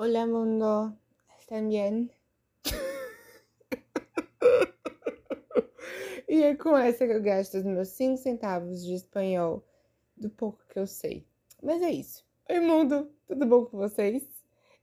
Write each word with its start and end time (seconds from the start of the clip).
Hola 0.00 0.28
mundo, 0.28 0.96
¿están 1.40 1.68
bien? 1.68 2.12
e 6.28 6.40
é 6.40 6.54
com 6.54 6.78
essa 6.78 7.04
que 7.04 7.14
eu 7.14 7.20
gasto 7.20 7.58
os 7.58 7.64
meus 7.64 7.88
5 7.88 8.16
centavos 8.16 8.84
de 8.84 8.94
espanhol 8.94 9.66
do 10.16 10.30
pouco 10.30 10.64
que 10.68 10.78
eu 10.78 10.86
sei. 10.86 11.26
Mas 11.60 11.82
é 11.82 11.90
isso. 11.90 12.24
Oi 12.48 12.60
mundo, 12.60 13.12
tudo 13.26 13.44
bom 13.44 13.66
com 13.66 13.76
vocês? 13.76 14.22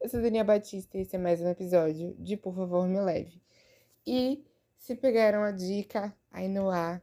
Eu 0.02 0.10
sou 0.10 0.22
Daniela 0.22 0.48
Batista 0.48 0.98
e 0.98 1.02
esse 1.04 1.16
é 1.16 1.20
mais 1.20 1.40
um 1.40 1.48
episódio 1.48 2.14
de 2.20 2.36
Por 2.36 2.54
Favor 2.54 2.86
Me 2.86 3.00
Leve. 3.00 3.42
E 4.06 4.44
se 4.78 4.96
pegaram 4.96 5.44
a 5.44 5.52
dica 5.52 6.14
aí 6.30 6.50
no 6.50 6.70
ar, 6.70 7.02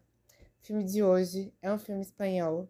o 0.61 0.67
filme 0.67 0.85
de 0.85 1.03
hoje 1.03 1.51
é 1.63 1.73
um 1.73 1.79
filme 1.79 2.03
espanhol. 2.03 2.69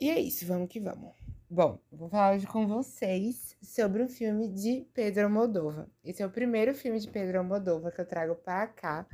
E 0.00 0.10
é 0.10 0.20
isso, 0.20 0.46
vamos 0.46 0.68
que 0.68 0.78
vamos. 0.78 1.23
Bom, 1.50 1.78
vou 1.92 2.08
falar 2.08 2.34
hoje 2.34 2.46
com 2.46 2.66
vocês 2.66 3.54
sobre 3.62 4.02
um 4.02 4.08
filme 4.08 4.48
de 4.48 4.88
Pedro 4.94 5.24
Almodóvar. 5.24 5.86
Esse 6.02 6.22
é 6.22 6.26
o 6.26 6.30
primeiro 6.30 6.74
filme 6.74 6.98
de 6.98 7.08
Pedro 7.08 7.38
Almodóvar 7.38 7.94
que 7.94 8.00
eu 8.00 8.06
trago 8.06 8.34
para 8.34 8.66
cá. 8.66 9.06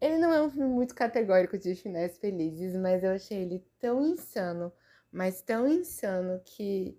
Ele 0.00 0.16
não 0.16 0.32
é 0.32 0.40
um 0.40 0.48
filme 0.48 0.68
muito 0.68 0.94
categórico 0.94 1.58
de 1.58 1.74
finais 1.74 2.16
felizes, 2.18 2.76
mas 2.76 3.02
eu 3.02 3.10
achei 3.10 3.42
ele 3.42 3.66
tão 3.80 4.06
insano, 4.06 4.72
mas 5.10 5.42
tão 5.42 5.66
insano 5.66 6.40
que 6.44 6.96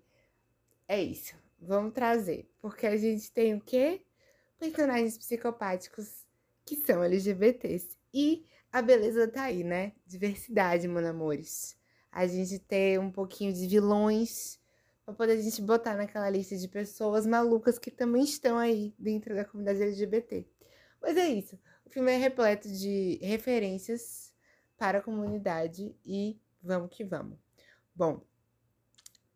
é 0.86 1.02
isso. 1.02 1.34
Vamos 1.58 1.94
trazer, 1.94 2.48
porque 2.60 2.86
a 2.86 2.96
gente 2.96 3.32
tem 3.32 3.54
o 3.54 3.60
quê? 3.62 4.04
Personagens 4.58 5.16
psicopáticos 5.16 6.26
que 6.64 6.76
são 6.76 7.02
LGBTs. 7.02 7.96
E 8.12 8.44
a 8.70 8.82
beleza 8.82 9.26
tá 9.26 9.44
aí, 9.44 9.64
né? 9.64 9.92
Diversidade, 10.06 10.86
meus 10.86 11.06
amores. 11.06 11.74
A 12.12 12.26
gente 12.26 12.58
tem 12.58 12.98
um 12.98 13.10
pouquinho 13.10 13.52
de 13.52 13.66
vilões 13.66 14.62
para 15.04 15.14
poder 15.14 15.32
a 15.32 15.40
gente 15.40 15.60
botar 15.60 15.96
naquela 15.96 16.30
lista 16.30 16.56
de 16.56 16.66
pessoas 16.66 17.26
malucas 17.26 17.78
que 17.78 17.90
também 17.90 18.24
estão 18.24 18.56
aí 18.56 18.94
dentro 18.98 19.34
da 19.34 19.44
comunidade 19.44 19.82
LGBT. 19.82 20.46
Mas 21.00 21.16
é 21.16 21.28
isso. 21.28 21.58
O 21.84 21.90
filme 21.90 22.10
é 22.10 22.16
repleto 22.16 22.68
de 22.68 23.18
referências 23.22 24.32
para 24.78 24.98
a 24.98 25.02
comunidade 25.02 25.94
e 26.04 26.40
vamos 26.62 26.88
que 26.90 27.04
vamos. 27.04 27.38
Bom, 27.94 28.22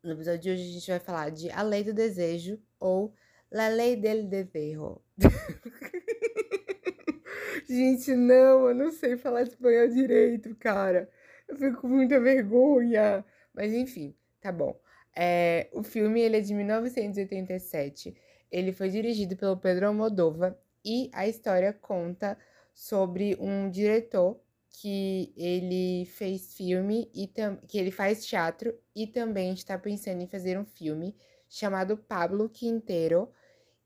no 0.02 0.12
episódio 0.12 0.40
de 0.40 0.50
hoje 0.50 0.62
a 0.62 0.72
gente 0.72 0.90
vai 0.90 0.98
falar 0.98 1.30
de 1.30 1.50
A 1.50 1.62
Lei 1.62 1.84
do 1.84 1.92
Desejo 1.92 2.58
ou 2.80 3.14
La 3.50 3.68
Lei 3.68 3.96
del 3.96 4.26
Desejo. 4.26 5.02
gente, 7.68 8.14
não, 8.14 8.68
eu 8.68 8.74
não 8.74 8.90
sei 8.90 9.18
falar 9.18 9.42
espanhol 9.42 9.88
direito, 9.88 10.54
cara. 10.56 11.10
Eu 11.46 11.56
fico 11.56 11.82
com 11.82 11.88
muita 11.88 12.18
vergonha. 12.18 13.24
Mas 13.52 13.72
enfim, 13.72 14.16
tá 14.40 14.50
bom. 14.50 14.80
É, 15.20 15.68
o 15.72 15.82
filme 15.82 16.20
ele 16.20 16.36
é 16.36 16.40
de 16.40 16.54
1987. 16.54 18.14
Ele 18.52 18.72
foi 18.72 18.88
dirigido 18.88 19.36
pelo 19.36 19.56
Pedro 19.56 19.88
Almodóvar 19.88 20.56
e 20.84 21.10
a 21.12 21.26
história 21.26 21.72
conta 21.72 22.38
sobre 22.72 23.36
um 23.40 23.68
diretor 23.68 24.40
que 24.70 25.32
ele 25.36 26.06
fez 26.06 26.54
filme 26.54 27.10
e 27.12 27.26
que 27.66 27.78
ele 27.78 27.90
faz 27.90 28.24
teatro 28.24 28.72
e 28.94 29.08
também 29.08 29.52
está 29.52 29.76
pensando 29.76 30.22
em 30.22 30.28
fazer 30.28 30.56
um 30.56 30.64
filme 30.64 31.16
chamado 31.48 31.96
Pablo 31.96 32.48
Quintero. 32.48 33.28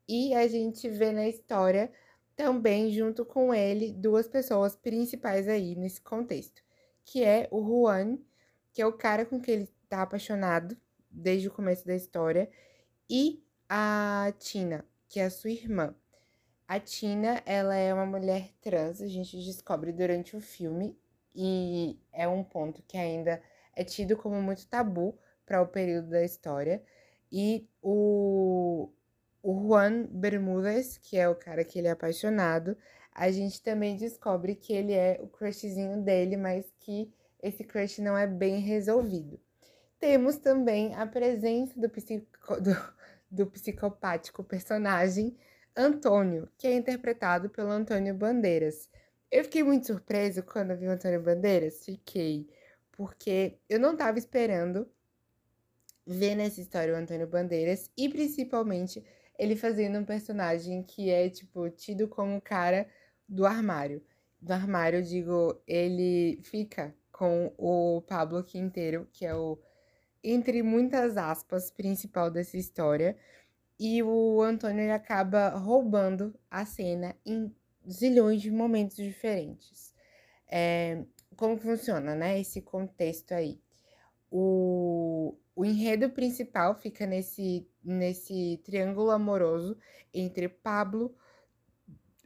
E 0.07 0.35
a 0.35 0.47
gente 0.47 0.87
vê 0.87 1.11
na 1.11 1.27
história 1.27 1.91
também 2.35 2.91
junto 2.91 3.25
com 3.25 3.51
ele 3.51 3.91
duas 3.91 4.27
pessoas 4.27 4.75
principais 4.75 5.47
aí 5.47 5.75
nesse 5.75 5.99
contexto, 5.99 6.61
que 7.03 7.23
é 7.23 7.47
o 7.49 7.65
Juan, 7.65 8.19
que 8.71 8.83
é 8.83 8.85
o 8.85 8.93
cara 8.93 9.25
com 9.25 9.41
quem 9.41 9.55
ele 9.55 9.63
está 9.63 10.03
apaixonado 10.03 10.77
desde 11.13 11.47
o 11.47 11.51
começo 11.51 11.85
da 11.85 11.95
história, 11.95 12.49
e 13.09 13.43
a 13.69 14.33
Tina, 14.39 14.85
que 15.07 15.19
é 15.19 15.25
a 15.25 15.29
sua 15.29 15.51
irmã. 15.51 15.95
A 16.67 16.79
Tina, 16.79 17.41
ela 17.45 17.75
é 17.75 17.93
uma 17.93 18.05
mulher 18.05 18.51
trans, 18.61 19.01
a 19.01 19.07
gente 19.07 19.37
descobre 19.37 19.91
durante 19.91 20.35
o 20.35 20.41
filme, 20.41 20.97
e 21.35 21.99
é 22.11 22.27
um 22.27 22.43
ponto 22.43 22.81
que 22.83 22.97
ainda 22.97 23.41
é 23.75 23.83
tido 23.83 24.15
como 24.17 24.41
muito 24.41 24.67
tabu 24.67 25.17
para 25.45 25.61
o 25.61 25.67
período 25.67 26.09
da 26.09 26.23
história. 26.23 26.83
E 27.31 27.67
o, 27.81 28.89
o 29.41 29.67
Juan 29.67 30.07
Bermúdez, 30.11 30.97
que 30.97 31.17
é 31.17 31.27
o 31.27 31.35
cara 31.35 31.63
que 31.63 31.79
ele 31.79 31.87
é 31.87 31.91
apaixonado, 31.91 32.77
a 33.11 33.31
gente 33.31 33.61
também 33.61 33.95
descobre 33.95 34.55
que 34.55 34.73
ele 34.73 34.93
é 34.93 35.19
o 35.21 35.27
crushzinho 35.27 36.01
dele, 36.01 36.37
mas 36.37 36.71
que 36.79 37.11
esse 37.41 37.63
crush 37.63 37.99
não 38.01 38.17
é 38.17 38.25
bem 38.25 38.59
resolvido. 38.59 39.39
Temos 40.03 40.35
também 40.35 40.93
a 40.95 41.07
presença 41.07 41.79
do, 41.79 41.89
psico, 41.89 42.59
do, 42.59 42.75
do 43.31 43.47
psicopático 43.47 44.43
personagem 44.43 45.33
Antônio, 45.73 46.49
que 46.57 46.67
é 46.67 46.73
interpretado 46.73 47.49
pelo 47.49 47.69
Antônio 47.69 48.13
Bandeiras. 48.13 48.89
Eu 49.31 49.45
fiquei 49.45 49.63
muito 49.63 49.87
surpreso 49.87 50.43
quando 50.43 50.75
vi 50.75 50.87
o 50.87 50.91
Antônio 50.91 51.23
Bandeiras, 51.23 51.85
fiquei, 51.85 52.49
porque 52.91 53.57
eu 53.69 53.79
não 53.79 53.93
estava 53.93 54.19
esperando 54.19 54.85
ver 56.05 56.35
nessa 56.35 56.59
história 56.59 56.93
o 56.93 56.97
Antônio 56.97 57.25
Bandeiras 57.25 57.89
e 57.95 58.09
principalmente 58.09 59.01
ele 59.39 59.55
fazendo 59.55 59.99
um 59.99 60.03
personagem 60.03 60.83
que 60.83 61.11
é 61.11 61.29
tipo 61.29 61.69
tido 61.69 62.09
como 62.09 62.41
cara 62.41 62.89
do 63.25 63.45
armário. 63.45 64.03
Do 64.41 64.51
armário, 64.51 64.99
eu 64.99 65.03
digo, 65.03 65.63
ele 65.65 66.41
fica 66.43 66.93
com 67.09 67.53
o 67.57 68.01
Pablo 68.01 68.43
Quinteiro, 68.43 69.07
que 69.13 69.25
é 69.25 69.33
o 69.33 69.57
entre 70.23 70.63
muitas 70.63 71.17
aspas, 71.17 71.69
principal 71.69 72.31
dessa 72.31 72.57
história. 72.57 73.17
E 73.79 74.01
o 74.01 74.41
Antônio 74.41 74.83
ele 74.83 74.91
acaba 74.91 75.49
roubando 75.49 76.33
a 76.49 76.65
cena 76.65 77.15
em 77.25 77.53
zilhões 77.89 78.41
de 78.41 78.51
momentos 78.51 78.95
diferentes. 78.95 79.93
É, 80.49 81.03
como 81.35 81.57
funciona, 81.57 82.15
né? 82.15 82.39
Esse 82.39 82.61
contexto 82.61 83.33
aí. 83.33 83.59
O, 84.31 85.35
o 85.55 85.65
enredo 85.65 86.09
principal 86.09 86.75
fica 86.75 87.05
nesse, 87.05 87.67
nesse 87.83 88.61
triângulo 88.63 89.11
amoroso 89.11 89.77
entre 90.13 90.47
Pablo, 90.47 91.15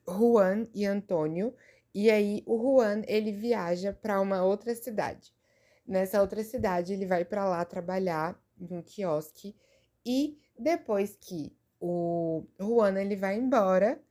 Juan 0.08 0.68
e 0.74 0.86
Antônio. 0.86 1.56
E 1.94 2.10
aí 2.12 2.44
o 2.46 2.58
Juan 2.58 3.02
ele 3.08 3.32
viaja 3.32 3.92
para 3.94 4.22
uma 4.22 4.44
outra 4.44 4.76
cidade. 4.76 5.37
Nessa 5.88 6.22
outra 6.22 6.44
cidade, 6.44 6.94
ele 6.94 7.06
vai 7.06 7.24
para 7.24 7.48
lá 7.48 7.64
trabalhar 7.64 8.38
em 8.60 8.76
um 8.76 8.82
quiosque 8.82 9.56
e 10.06 10.38
depois 10.60 11.16
que 11.16 11.56
o 11.80 12.46
Juan 12.60 13.00
ele 13.00 13.16
vai 13.16 13.38
embora, 13.38 14.02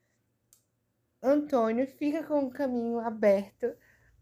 Antônio 1.23 1.87
fica 1.87 2.23
com 2.23 2.45
o 2.45 2.51
caminho 2.51 3.01
aberto 3.01 3.75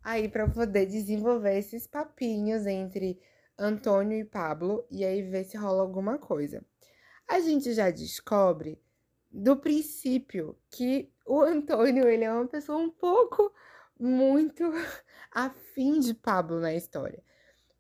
aí 0.02 0.28
para 0.28 0.48
poder 0.48 0.86
desenvolver 0.86 1.58
esses 1.58 1.86
papinhos 1.86 2.66
entre 2.66 3.20
Antônio 3.58 4.18
e 4.18 4.24
Pablo 4.24 4.86
e 4.90 5.04
aí 5.04 5.22
ver 5.22 5.44
se 5.44 5.56
rola 5.56 5.82
alguma 5.82 6.18
coisa. 6.18 6.64
A 7.28 7.40
gente 7.40 7.72
já 7.72 7.90
descobre 7.90 8.80
do 9.30 9.56
princípio 9.56 10.56
que 10.70 11.12
o 11.26 11.40
Antônio 11.40 12.08
ele 12.08 12.24
é 12.24 12.32
uma 12.32 12.46
pessoa 12.46 12.78
um 12.78 12.90
pouco 12.90 13.52
muito 13.98 14.64
afim 15.30 16.00
de 16.00 16.14
Pablo 16.14 16.60
na 16.60 16.74
história. 16.74 17.22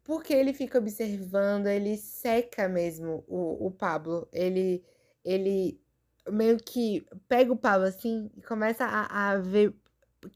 Porque 0.04 0.34
ele 0.34 0.52
fica 0.52 0.78
observando, 0.78 1.66
ele 1.66 1.96
seca 1.96 2.68
mesmo 2.68 3.24
o, 3.26 3.66
o 3.66 3.70
Pablo. 3.70 4.28
Ele, 4.32 4.84
ele 5.24 5.80
meio 6.30 6.58
que 6.58 7.06
pega 7.26 7.52
o 7.52 7.56
Pablo 7.56 7.86
assim 7.86 8.30
e 8.36 8.42
começa 8.42 8.84
a, 8.84 9.30
a 9.30 9.38
ver 9.38 9.74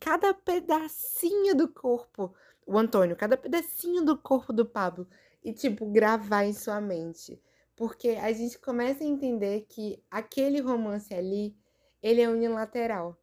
cada 0.00 0.34
pedacinho 0.34 1.54
do 1.54 1.68
corpo, 1.68 2.34
o 2.66 2.78
Antônio, 2.78 3.16
cada 3.16 3.36
pedacinho 3.36 4.04
do 4.04 4.16
corpo 4.16 4.52
do 4.52 4.66
Pablo 4.66 5.06
e, 5.42 5.52
tipo, 5.52 5.86
gravar 5.86 6.44
em 6.44 6.52
sua 6.52 6.80
mente. 6.80 7.40
Porque 7.76 8.10
a 8.10 8.32
gente 8.32 8.58
começa 8.58 9.04
a 9.04 9.06
entender 9.06 9.66
que 9.68 10.02
aquele 10.10 10.60
romance 10.60 11.14
ali, 11.14 11.56
ele 12.02 12.20
é 12.20 12.28
unilateral. 12.28 13.16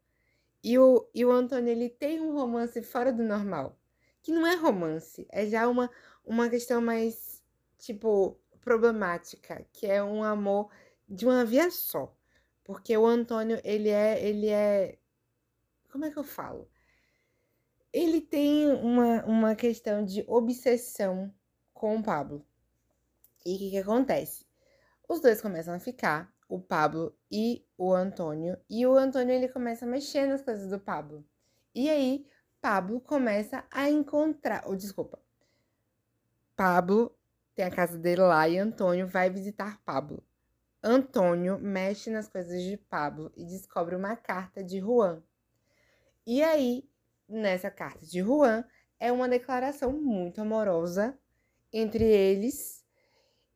E 0.64 0.80
o, 0.80 1.08
e 1.14 1.26
o 1.26 1.32
Antônio, 1.32 1.70
ele 1.70 1.90
tem 1.90 2.22
um 2.22 2.34
romance 2.34 2.82
fora 2.82 3.12
do 3.12 3.22
normal. 3.22 3.78
Que 4.22 4.32
não 4.32 4.48
é 4.48 4.56
romance, 4.56 5.28
é 5.30 5.46
já 5.46 5.68
uma, 5.68 5.92
uma 6.26 6.50
questão 6.50 6.82
mais, 6.82 7.44
tipo, 7.78 8.40
problemática, 8.62 9.66
que 9.72 9.86
é 9.86 10.04
um 10.04 10.24
amor 10.24 10.70
de 11.08 11.26
uma 11.26 11.46
via 11.46 11.70
só. 11.70 12.16
Porque 12.64 12.98
o 12.98 13.06
Antônio, 13.06 13.62
ele 13.64 13.90
é, 13.90 14.26
ele 14.26 14.50
é, 14.50 14.98
como 15.92 16.06
é 16.06 16.12
que 16.12 16.18
eu 16.18 16.24
falo? 16.24 16.68
Ele 17.94 18.20
tem 18.20 18.68
uma, 18.68 19.24
uma 19.26 19.56
questão 19.56 20.04
de 20.04 20.26
obsessão 20.28 21.34
com 21.74 21.98
o 21.98 22.04
Pablo. 22.04 22.46
E 23.46 23.56
o 23.56 23.60
que, 23.60 23.70
que 23.70 23.78
acontece? 23.78 24.46
Os 25.08 25.22
dois 25.22 25.40
começam 25.40 25.74
a 25.74 25.80
ficar, 25.80 26.34
o 26.50 26.60
Pablo 26.60 27.16
e 27.32 27.64
o 27.78 27.94
Antônio, 27.94 28.58
e 28.70 28.86
o 28.88 28.98
Antônio 28.98 29.34
ele 29.34 29.48
começa 29.48 29.86
a 29.86 29.88
mexer 29.88 30.26
nas 30.26 30.42
coisas 30.42 30.70
do 30.70 30.80
Pablo. 30.80 31.24
E 31.74 31.90
aí, 31.90 32.26
Pablo 32.60 33.00
começa 33.00 33.64
a 33.70 33.90
encontrar, 33.90 34.64
ou 34.66 34.76
desculpa, 34.76 35.20
Pablo 36.56 37.16
tem 37.54 37.66
a 37.66 37.72
casa 37.72 37.98
dele 37.98 38.22
lá 38.22 38.48
e 38.48 38.58
Antônio 38.58 39.08
vai 39.08 39.30
visitar 39.30 39.82
Pablo. 39.86 40.24
Antônio 40.84 41.58
mexe 41.60 42.10
nas 42.10 42.28
coisas 42.28 42.62
de 42.62 42.78
Pablo 42.78 43.32
e 43.36 43.44
descobre 43.46 43.96
uma 43.96 44.16
carta 44.16 44.64
de 44.64 44.80
Juan. 44.80 45.24
E 46.26 46.44
aí, 46.44 46.88
nessa 47.28 47.72
carta 47.72 48.06
de 48.06 48.20
Juan, 48.20 48.64
é 49.00 49.12
uma 49.12 49.28
declaração 49.28 49.92
muito 49.92 50.42
amorosa 50.42 51.18
entre 51.74 52.04
eles. 52.04 52.86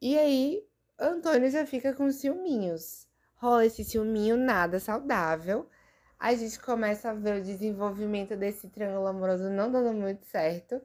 E 0.02 0.18
aí, 0.18 0.66
Antônio 0.98 1.50
já 1.50 1.66
fica 1.66 1.94
com 1.94 2.12
ciúminhos. 2.12 3.08
Rola 3.36 3.66
esse 3.66 3.84
ciúminho 3.84 4.36
nada 4.36 4.80
saudável. 4.80 5.70
A 6.18 6.34
gente 6.34 6.60
começa 6.60 7.12
a 7.12 7.14
ver 7.14 7.40
o 7.40 7.44
desenvolvimento 7.44 8.36
desse 8.36 8.68
triângulo 8.68 9.08
amoroso 9.08 9.50
não 9.50 9.72
dando 9.72 9.94
muito 9.94 10.26
certo. 10.26 10.82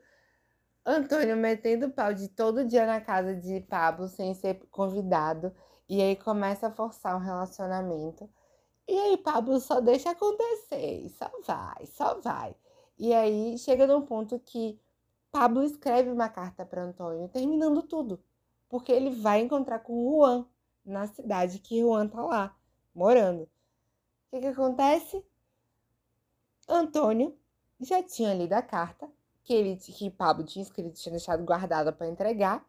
Antônio 0.87 1.35
metendo 1.37 1.91
pau 1.91 2.13
de 2.13 2.29
todo 2.29 2.65
dia 2.65 2.85
na 2.85 3.01
casa 3.01 3.35
de 3.35 3.61
Pablo 3.63 4.07
sem 4.07 4.35
ser 4.35 4.61
convidado. 4.71 5.55
E 5.89 6.01
aí 6.03 6.15
começa 6.15 6.67
a 6.67 6.71
forçar 6.71 7.17
um 7.17 7.21
relacionamento. 7.21 8.29
E 8.87 8.99
aí 8.99 9.17
Pablo 9.17 9.59
só 9.61 9.81
deixa 9.81 10.11
acontecer, 10.11 11.09
só 11.11 11.31
vai, 11.47 11.87
só 11.87 12.21
vai. 12.21 12.55
E 12.99 13.15
aí 13.15 13.57
chega 13.59 13.87
num 13.87 14.03
ponto 14.03 14.39
que 14.39 14.79
Pablo 15.33 15.65
escreve 15.65 16.11
uma 16.11 16.29
carta 16.29 16.67
para 16.67 16.83
Antônio, 16.83 17.29
terminando 17.29 17.83
tudo, 17.83 18.23
porque 18.69 18.93
ele 18.93 19.11
vai 19.11 19.41
encontrar 19.41 19.81
com 19.81 19.95
Juan 20.11 20.47
na 20.85 21.07
cidade 21.07 21.59
que 21.61 21.81
Juan 21.81 22.09
tá 22.09 22.23
lá, 22.23 22.57
morando. 22.95 23.45
O 23.45 23.49
que, 24.31 24.41
que 24.41 24.47
acontece? 24.49 25.25
Antônio 26.69 27.37
já 27.81 28.03
tinha 28.03 28.35
lido 28.35 28.53
a 28.53 28.63
carta 28.63 29.11
que 29.45 29.53
ele 29.53 29.77
que 29.77 30.11
Pablo 30.11 30.45
tinha 30.45 30.63
escrito, 30.63 30.99
tinha 30.99 31.13
deixado 31.13 31.45
guardada 31.45 31.93
para 31.93 32.09
entregar. 32.09 32.65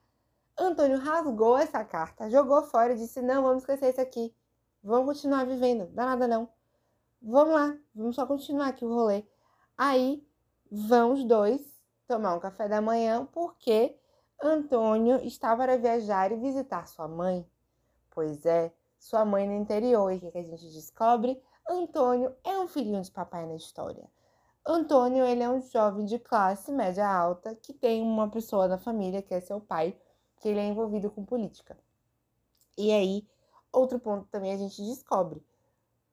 Antônio 0.57 1.00
rasgou 1.00 1.57
essa 1.57 1.83
carta, 1.83 2.30
jogou 2.30 2.62
fora 2.63 2.94
e 2.94 2.98
disse: 2.98 3.22
Não, 3.22 3.42
vamos 3.44 3.63
esquecer 3.63 3.89
isso 3.89 4.01
aqui. 4.01 4.33
Vamos 4.83 5.07
continuar 5.07 5.45
vivendo. 5.45 5.88
Dá 5.88 6.06
nada 6.06 6.27
não. 6.27 6.48
Vamos 7.22 7.56
lá, 7.56 7.75
vamos 7.94 8.16
só 8.16 8.25
continuar 8.25 8.68
aqui 8.68 8.86
o 8.86 8.94
rolê. 8.94 9.25
Aí 9.77 10.24
vão 10.72 11.13
os 11.13 11.24
dois 11.24 11.62
tomar 12.07 12.36
um 12.36 12.39
café 12.39 12.68
da 12.68 12.81
manhã 12.81 13.25
porque 13.31 13.98
Antônio 14.42 15.18
estava 15.25 15.63
para 15.63 15.78
viajar 15.78 16.31
e 16.31 16.36
visitar 16.36 16.88
sua 16.88 17.07
mãe. 17.07 17.45
Pois 18.12 18.45
é, 18.45 18.71
sua 19.00 19.25
mãe 19.25 19.48
no 19.48 19.56
interior. 19.56 20.12
E 20.12 20.18
o 20.18 20.31
que 20.31 20.38
a 20.38 20.44
gente 20.44 20.71
descobre? 20.71 21.42
Antônio 21.68 22.36
é 22.44 22.60
um 22.60 22.68
filhinho 22.68 23.01
de 23.01 23.12
papai 23.12 23.45
na 23.45 23.56
história. 23.56 24.07
Antônio, 24.68 25.24
ele 25.24 25.44
é 25.44 25.50
um 25.50 25.62
jovem 25.62 26.06
de 26.06 26.18
classe 26.18 26.72
média 26.72 27.08
alta 27.08 27.54
que 27.56 27.72
tem 27.72 28.02
uma 28.02 28.32
pessoa 28.32 28.68
na 28.68 28.80
família, 28.80 29.22
que 29.22 29.34
é 29.34 29.40
seu 29.40 29.62
pai, 29.62 29.96
que 30.38 30.50
ele 30.50 30.60
é 30.60 30.66
envolvido 30.66 31.12
com 31.12 31.24
política. 31.24 31.78
E 32.76 32.92
aí, 32.92 33.28
outro 33.72 34.00
ponto 34.00 34.28
também 34.28 34.54
a 34.54 34.58
gente 34.58 34.82
descobre. 34.84 35.46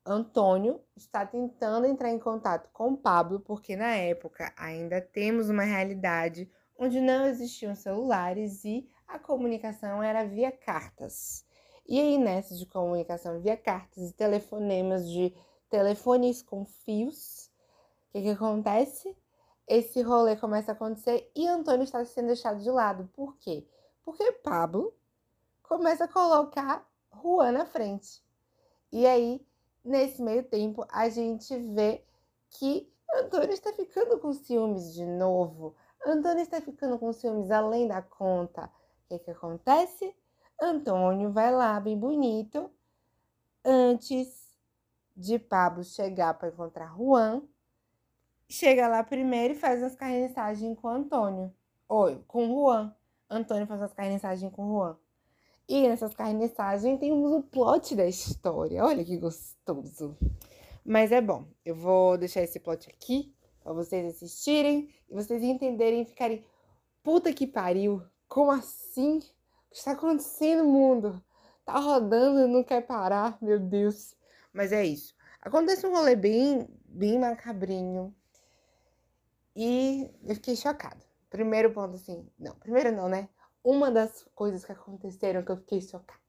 Antônio 0.05 0.81
está 0.95 1.25
tentando 1.25 1.87
entrar 1.87 2.11
em 2.11 2.19
contato 2.19 2.69
com 2.71 2.95
Pablo, 2.95 3.39
porque 3.39 3.75
na 3.75 3.95
época 3.95 4.53
ainda 4.55 5.01
temos 5.01 5.49
uma 5.49 5.63
realidade 5.63 6.47
onde 6.77 7.01
não 7.01 7.25
existiam 7.25 7.73
celulares 7.73 8.63
e 8.65 8.87
a 9.07 9.17
comunicação 9.17 10.03
era 10.03 10.25
via 10.25 10.51
cartas. 10.51 11.43
E 11.87 11.99
aí, 11.99 12.17
nessa 12.17 12.55
de 12.55 12.65
comunicação 12.67 13.41
via 13.41 13.57
cartas 13.57 14.09
e 14.09 14.13
telefonemas 14.13 15.09
de 15.09 15.33
telefones 15.69 16.41
com 16.43 16.65
fios, 16.65 17.51
que, 18.13 18.21
que 18.21 18.29
acontece? 18.29 19.17
Esse 19.67 20.01
rolê 20.01 20.35
começa 20.35 20.71
a 20.71 20.75
acontecer 20.75 21.31
e 21.35 21.47
Antônio 21.47 21.83
está 21.83 22.05
sendo 22.05 22.27
deixado 22.27 22.61
de 22.61 22.69
lado. 22.69 23.09
Por 23.13 23.35
quê? 23.37 23.67
Porque 24.05 24.31
Pablo 24.33 24.93
começa 25.63 26.03
a 26.03 26.07
colocar 26.07 26.87
Juan 27.11 27.53
na 27.53 27.65
frente. 27.65 28.23
E 28.91 29.07
aí, 29.07 29.45
nesse 29.83 30.21
meio 30.21 30.43
tempo, 30.43 30.85
a 30.89 31.09
gente 31.09 31.57
vê 31.73 32.05
que 32.51 32.93
Antônio 33.15 33.51
está 33.51 33.73
ficando 33.73 34.19
com 34.19 34.31
ciúmes 34.31 34.93
de 34.93 35.05
novo. 35.05 35.75
Antônio 36.05 36.43
está 36.43 36.61
ficando 36.61 36.99
com 36.99 37.11
ciúmes 37.11 37.49
além 37.49 37.87
da 37.87 38.01
conta. 38.01 38.65
O 38.65 39.07
que, 39.07 39.19
que 39.19 39.31
acontece? 39.31 40.15
Antônio 40.61 41.31
vai 41.31 41.51
lá, 41.51 41.79
bem 41.79 41.97
bonito, 41.97 42.69
antes 43.65 44.55
de 45.15 45.39
Pablo 45.39 45.83
chegar 45.83 46.33
para 46.35 46.49
encontrar 46.49 46.95
Juan. 46.95 47.41
Chega 48.49 48.87
lá 48.87 49.03
primeiro 49.03 49.53
e 49.53 49.57
faz 49.57 49.81
as 49.81 49.95
carniçagens 49.95 50.77
com 50.79 50.87
Antônio. 50.87 51.53
Oi, 51.89 52.23
com 52.27 52.47
Juan. 52.47 52.95
Antônio 53.29 53.65
faz 53.65 53.81
as 53.81 53.93
carniçagens 53.93 54.51
com 54.51 54.67
Juan. 54.67 54.97
E 55.67 55.87
nessas 55.87 56.13
carniçagens 56.13 56.99
temos 56.99 57.31
o 57.31 57.41
plot 57.41 57.95
da 57.95 58.05
história. 58.05 58.83
Olha 58.83 59.03
que 59.03 59.17
gostoso. 59.17 60.17
Mas 60.85 61.11
é 61.11 61.21
bom. 61.21 61.45
Eu 61.65 61.75
vou 61.75 62.17
deixar 62.17 62.41
esse 62.41 62.59
plot 62.59 62.89
aqui 62.89 63.33
para 63.63 63.73
vocês 63.73 64.05
assistirem 64.05 64.89
e 65.09 65.13
vocês 65.13 65.41
entenderem 65.41 66.01
e 66.01 66.05
ficarem 66.05 66.45
puta 67.01 67.33
que 67.33 67.47
pariu. 67.47 68.03
Como 68.27 68.51
assim? 68.51 69.17
O 69.17 69.21
que 69.71 69.77
está 69.77 69.91
acontecendo 69.91 70.63
no 70.63 70.69
mundo? 70.69 71.23
Tá 71.65 71.79
rodando 71.79 72.41
e 72.41 72.47
não 72.47 72.63
quer 72.63 72.81
parar, 72.85 73.37
meu 73.41 73.57
Deus. 73.57 74.13
Mas 74.51 74.71
é 74.71 74.85
isso. 74.85 75.15
Acontece 75.41 75.87
um 75.87 75.91
rolê 75.91 76.15
bem, 76.15 76.67
bem 76.85 77.17
macabrinho. 77.17 78.13
E 79.55 80.09
eu 80.23 80.35
fiquei 80.35 80.55
chocada. 80.55 81.01
Primeiro 81.29 81.71
ponto, 81.71 81.95
assim, 81.95 82.27
não, 82.37 82.55
primeiro 82.55 82.91
não, 82.91 83.07
né? 83.09 83.29
Uma 83.63 83.91
das 83.91 84.25
coisas 84.35 84.65
que 84.65 84.71
aconteceram 84.71 85.43
que 85.43 85.51
eu 85.51 85.57
fiquei 85.57 85.81
chocada. 85.81 86.19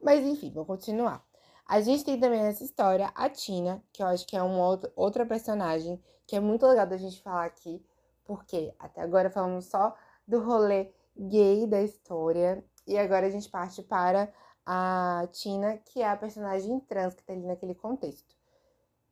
Mas 0.00 0.24
enfim, 0.24 0.52
vou 0.52 0.64
continuar. 0.64 1.24
A 1.66 1.80
gente 1.80 2.04
tem 2.04 2.18
também 2.18 2.42
nessa 2.42 2.64
história 2.64 3.12
a 3.14 3.28
Tina, 3.28 3.82
que 3.92 4.02
eu 4.02 4.06
acho 4.06 4.26
que 4.26 4.36
é 4.36 4.42
uma 4.42 4.80
outra, 4.96 5.26
personagem 5.26 6.02
que 6.26 6.34
é 6.36 6.40
muito 6.40 6.66
legal 6.66 6.86
da 6.86 6.96
gente 6.96 7.20
falar 7.20 7.44
aqui, 7.44 7.84
porque 8.24 8.74
até 8.78 9.02
agora 9.02 9.30
falamos 9.30 9.66
só 9.66 9.96
do 10.26 10.40
rolê 10.40 10.92
gay 11.16 11.66
da 11.66 11.82
história, 11.82 12.64
e 12.86 12.96
agora 12.96 13.26
a 13.26 13.30
gente 13.30 13.50
parte 13.50 13.82
para 13.82 14.32
a 14.64 15.28
Tina, 15.30 15.78
que 15.78 16.00
é 16.00 16.08
a 16.08 16.16
personagem 16.16 16.80
trans 16.80 17.14
que 17.14 17.22
tá 17.22 17.32
ali 17.32 17.46
naquele 17.46 17.74
contexto. 17.74 18.34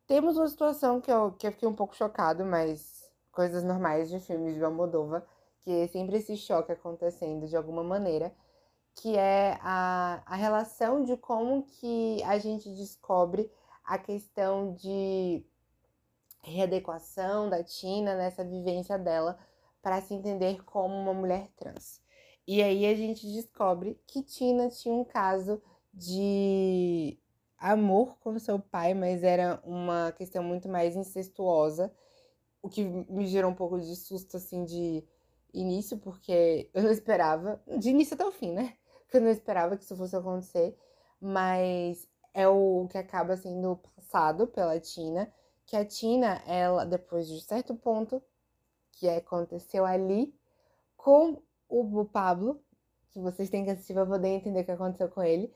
Temos 0.07 0.37
uma 0.37 0.47
situação 0.47 0.99
que 0.99 1.11
eu, 1.11 1.33
que 1.33 1.45
eu 1.45 1.51
fiquei 1.51 1.67
um 1.67 1.75
pouco 1.75 1.95
chocado, 1.95 2.45
mas 2.45 2.96
coisas 3.37 3.63
normais 3.63 4.09
de 4.09 4.19
filmes 4.19 4.55
de 4.55 4.63
Almodóvar, 4.63 5.23
que 5.59 5.69
é 5.69 5.87
sempre 5.89 6.17
esse 6.17 6.35
choque 6.35 6.71
acontecendo 6.71 7.45
de 7.45 7.55
alguma 7.55 7.83
maneira, 7.83 8.33
que 8.95 9.15
é 9.15 9.59
a, 9.61 10.23
a 10.25 10.35
relação 10.35 11.03
de 11.03 11.15
como 11.17 11.61
que 11.61 12.19
a 12.23 12.39
gente 12.39 12.67
descobre 12.73 13.47
a 13.85 13.99
questão 13.99 14.73
de 14.73 15.45
readequação 16.41 17.47
da 17.47 17.63
Tina 17.63 18.15
nessa 18.15 18.43
vivência 18.43 18.97
dela 18.97 19.37
para 19.83 20.01
se 20.01 20.15
entender 20.15 20.63
como 20.65 20.95
uma 20.95 21.13
mulher 21.13 21.51
trans. 21.57 22.01
E 22.47 22.63
aí 22.63 22.87
a 22.87 22.95
gente 22.95 23.31
descobre 23.31 24.01
que 24.07 24.23
Tina 24.23 24.67
tinha 24.69 24.95
um 24.95 25.05
caso 25.05 25.61
de 25.93 27.19
amor 27.55 28.17
com 28.17 28.39
seu 28.39 28.57
pai, 28.57 28.95
mas 28.95 29.21
era 29.21 29.61
uma 29.63 30.11
questão 30.13 30.41
muito 30.41 30.67
mais 30.67 30.95
incestuosa, 30.95 31.93
o 32.67 32.69
que 32.69 32.83
me 32.83 33.25
gerou 33.25 33.49
um 33.49 33.55
pouco 33.55 33.79
de 33.79 33.95
susto 33.95 34.37
assim 34.37 34.63
de 34.65 35.03
início, 35.53 35.97
porque 35.97 36.69
eu 36.73 36.83
não 36.83 36.91
esperava, 36.91 37.61
de 37.79 37.89
início 37.89 38.13
até 38.13 38.25
o 38.25 38.31
fim, 38.31 38.51
né? 38.51 38.75
Porque 39.03 39.17
eu 39.17 39.21
não 39.21 39.29
esperava 39.29 39.77
que 39.77 39.83
isso 39.83 39.95
fosse 39.95 40.15
acontecer, 40.15 40.77
mas 41.19 42.07
é 42.33 42.47
o 42.47 42.87
que 42.91 42.97
acaba 42.97 43.35
sendo 43.37 43.77
passado 43.95 44.47
pela 44.47 44.79
Tina, 44.79 45.31
que 45.65 45.75
a 45.75 45.85
Tina, 45.85 46.41
ela, 46.45 46.85
depois 46.85 47.27
de 47.27 47.41
certo 47.41 47.73
ponto, 47.73 48.21
que 48.91 49.09
aconteceu 49.09 49.85
ali, 49.85 50.33
com 50.95 51.41
o 51.69 52.05
Pablo, 52.05 52.61
que 53.11 53.19
vocês 53.19 53.49
têm 53.49 53.63
que 53.63 53.71
assistir 53.71 53.93
para 53.93 54.05
poder 54.05 54.27
entender 54.27 54.61
o 54.61 54.65
que 54.65 54.71
aconteceu 54.71 55.09
com 55.09 55.23
ele, 55.23 55.51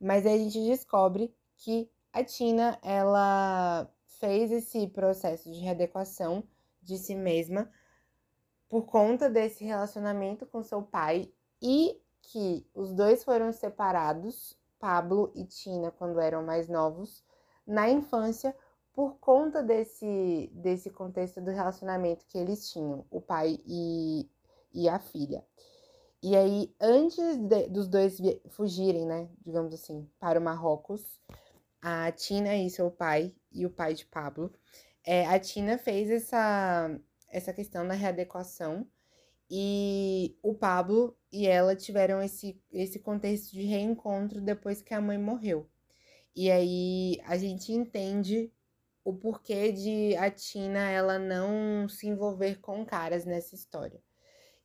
mas 0.00 0.26
aí 0.26 0.34
a 0.34 0.38
gente 0.38 0.60
descobre 0.64 1.34
que 1.56 1.90
a 2.12 2.24
Tina, 2.24 2.78
ela 2.82 3.88
fez 4.18 4.50
esse 4.50 4.86
processo 4.88 5.50
de 5.50 5.60
readequação 5.60 6.44
de 6.82 6.98
si 6.98 7.14
mesma 7.14 7.70
por 8.68 8.84
conta 8.84 9.30
desse 9.30 9.64
relacionamento 9.64 10.46
com 10.46 10.62
seu 10.62 10.82
pai 10.82 11.32
e 11.60 12.00
que 12.22 12.66
os 12.74 12.92
dois 12.92 13.24
foram 13.24 13.52
separados, 13.52 14.58
Pablo 14.78 15.32
e 15.34 15.44
Tina, 15.44 15.90
quando 15.90 16.20
eram 16.20 16.44
mais 16.44 16.68
novos, 16.68 17.24
na 17.66 17.88
infância, 17.90 18.54
por 18.92 19.18
conta 19.18 19.62
desse, 19.62 20.50
desse 20.52 20.90
contexto 20.90 21.40
do 21.40 21.50
relacionamento 21.50 22.26
que 22.26 22.36
eles 22.36 22.70
tinham, 22.70 23.04
o 23.10 23.20
pai 23.20 23.58
e, 23.66 24.28
e 24.72 24.88
a 24.88 24.98
filha. 24.98 25.44
E 26.22 26.36
aí, 26.36 26.74
antes 26.80 27.36
de, 27.36 27.68
dos 27.68 27.86
dois 27.86 28.18
fugirem, 28.50 29.06
né, 29.06 29.28
digamos 29.46 29.72
assim, 29.72 30.08
para 30.18 30.38
o 30.38 30.42
Marrocos, 30.42 31.20
a 31.80 32.10
Tina 32.10 32.56
e 32.56 32.68
seu 32.68 32.90
pai, 32.90 33.32
e 33.52 33.66
o 33.66 33.70
pai 33.70 33.94
de 33.94 34.06
Pablo, 34.06 34.52
é, 35.04 35.26
a 35.26 35.38
Tina 35.38 35.78
fez 35.78 36.10
essa, 36.10 36.90
essa 37.28 37.52
questão 37.52 37.86
da 37.86 37.94
readequação 37.94 38.86
E 39.50 40.38
o 40.42 40.54
Pablo 40.54 41.16
e 41.32 41.46
ela 41.46 41.76
tiveram 41.76 42.22
esse, 42.22 42.60
esse 42.72 42.98
contexto 43.00 43.52
de 43.52 43.62
reencontro 43.64 44.40
depois 44.42 44.82
que 44.82 44.94
a 44.94 45.00
mãe 45.00 45.18
morreu. 45.18 45.68
E 46.36 46.50
aí 46.50 47.18
a 47.24 47.36
gente 47.38 47.72
entende 47.72 48.52
o 49.04 49.14
porquê 49.14 49.72
de 49.72 50.16
a 50.16 50.30
Tina 50.30 50.90
ela 50.90 51.18
não 51.18 51.88
se 51.88 52.06
envolver 52.08 52.56
com 52.60 52.84
caras 52.86 53.24
nessa 53.24 53.54
história. 53.54 54.02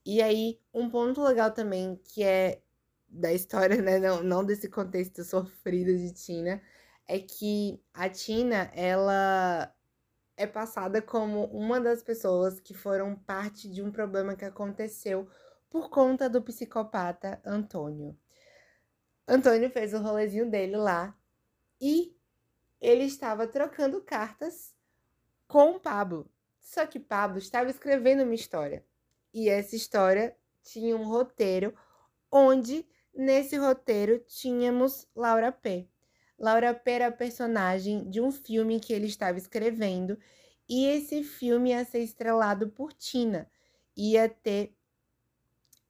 E 0.05 0.21
aí, 0.21 0.59
um 0.73 0.89
ponto 0.89 1.21
legal 1.23 1.51
também 1.53 1.95
que 2.03 2.23
é 2.23 2.61
da 3.07 3.33
história, 3.33 3.81
né, 3.81 3.99
não, 3.99 4.23
não 4.23 4.43
desse 4.45 4.69
contexto 4.69 5.23
sofrido 5.23 5.95
de 5.97 6.13
Tina, 6.13 6.61
é 7.07 7.19
que 7.19 7.81
a 7.93 8.09
Tina, 8.09 8.71
ela 8.73 9.73
é 10.35 10.47
passada 10.47 11.01
como 11.01 11.45
uma 11.45 11.79
das 11.79 12.01
pessoas 12.01 12.59
que 12.59 12.73
foram 12.73 13.15
parte 13.15 13.69
de 13.69 13.81
um 13.81 13.91
problema 13.91 14.35
que 14.35 14.45
aconteceu 14.45 15.27
por 15.69 15.89
conta 15.89 16.29
do 16.29 16.41
psicopata 16.41 17.41
Antônio. 17.45 18.17
Antônio 19.27 19.69
fez 19.69 19.93
o 19.93 19.99
rolezinho 19.99 20.49
dele 20.49 20.75
lá 20.75 21.17
e 21.79 22.15
ele 22.79 23.03
estava 23.03 23.47
trocando 23.47 24.01
cartas 24.01 24.73
com 25.47 25.79
Pablo. 25.79 26.29
Só 26.59 26.85
que 26.85 26.99
Pablo 26.99 27.37
estava 27.37 27.69
escrevendo 27.69 28.23
uma 28.23 28.35
história. 28.35 28.85
E 29.33 29.49
essa 29.49 29.75
história 29.75 30.35
tinha 30.61 30.95
um 30.95 31.03
roteiro 31.03 31.73
onde 32.31 32.87
nesse 33.13 33.57
roteiro 33.57 34.19
tínhamos 34.19 35.07
Laura 35.15 35.51
P. 35.51 35.87
Laura 36.37 36.73
P 36.73 36.91
era 36.91 37.11
personagem 37.11 38.09
de 38.09 38.19
um 38.19 38.31
filme 38.31 38.79
que 38.79 38.93
ele 38.93 39.07
estava 39.07 39.37
escrevendo 39.37 40.17
e 40.67 40.85
esse 40.85 41.23
filme 41.23 41.69
ia 41.69 41.85
ser 41.85 41.99
estrelado 41.99 42.69
por 42.69 42.93
Tina. 42.93 43.49
Ia 43.95 44.27
ter 44.29 44.75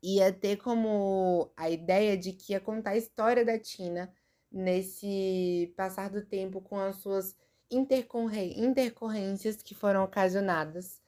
ia 0.01 0.33
ter 0.33 0.57
como 0.57 1.51
a 1.55 1.69
ideia 1.69 2.17
de 2.17 2.33
que 2.33 2.51
ia 2.51 2.59
contar 2.59 2.91
a 2.91 2.97
história 2.97 3.45
da 3.45 3.57
Tina 3.57 4.13
nesse 4.51 5.73
passar 5.77 6.09
do 6.09 6.25
tempo 6.25 6.61
com 6.61 6.77
as 6.77 6.97
suas 6.97 7.35
intercorrências 7.71 9.63
que 9.63 9.73
foram 9.73 10.03
ocasionadas. 10.03 11.01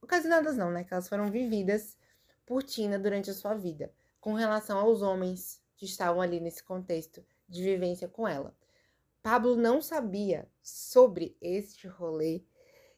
Ocasionadas 0.00 0.56
não, 0.56 0.70
né? 0.70 0.84
Que 0.84 0.94
elas 0.94 1.08
foram 1.08 1.30
vividas 1.30 1.98
por 2.46 2.62
Tina 2.62 2.98
durante 2.98 3.30
a 3.30 3.34
sua 3.34 3.54
vida, 3.54 3.92
com 4.20 4.32
relação 4.34 4.78
aos 4.78 5.02
homens 5.02 5.60
que 5.76 5.84
estavam 5.84 6.20
ali 6.20 6.40
nesse 6.40 6.62
contexto 6.62 7.24
de 7.50 7.62
vivência 7.62 8.08
com 8.08 8.26
ela. 8.26 8.54
Pablo 9.22 9.56
não 9.56 9.82
sabia 9.82 10.48
sobre 10.62 11.36
este 11.42 11.86
rolê 11.86 12.42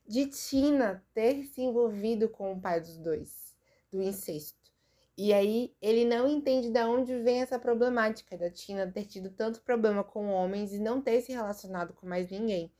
de 0.07 0.27
Tina 0.27 1.05
ter 1.15 1.45
se 1.45 1.63
envolvido 1.63 2.29
com 2.29 2.53
o 2.53 2.61
pai 2.61 2.81
dos 2.81 2.97
dois, 2.99 3.57
do 3.91 4.01
incesto. 4.03 4.71
E 5.17 5.33
aí 5.33 5.75
ele 5.81 6.05
não 6.05 6.29
entende 6.29 6.71
de 6.71 6.81
onde 6.85 7.19
vem 7.23 7.41
essa 7.43 7.59
problemática 7.59 8.37
da 8.37 8.51
Tina 8.51 8.91
ter 8.91 9.05
tido 9.05 9.31
tanto 9.31 9.61
problema 9.63 10.05
com 10.05 10.29
homens 10.29 10.73
e 10.73 10.79
não 10.79 11.01
ter 11.01 11.21
se 11.23 11.33
relacionado 11.33 11.93
com 11.93 12.07
mais 12.07 12.31
ninguém, 12.31 12.73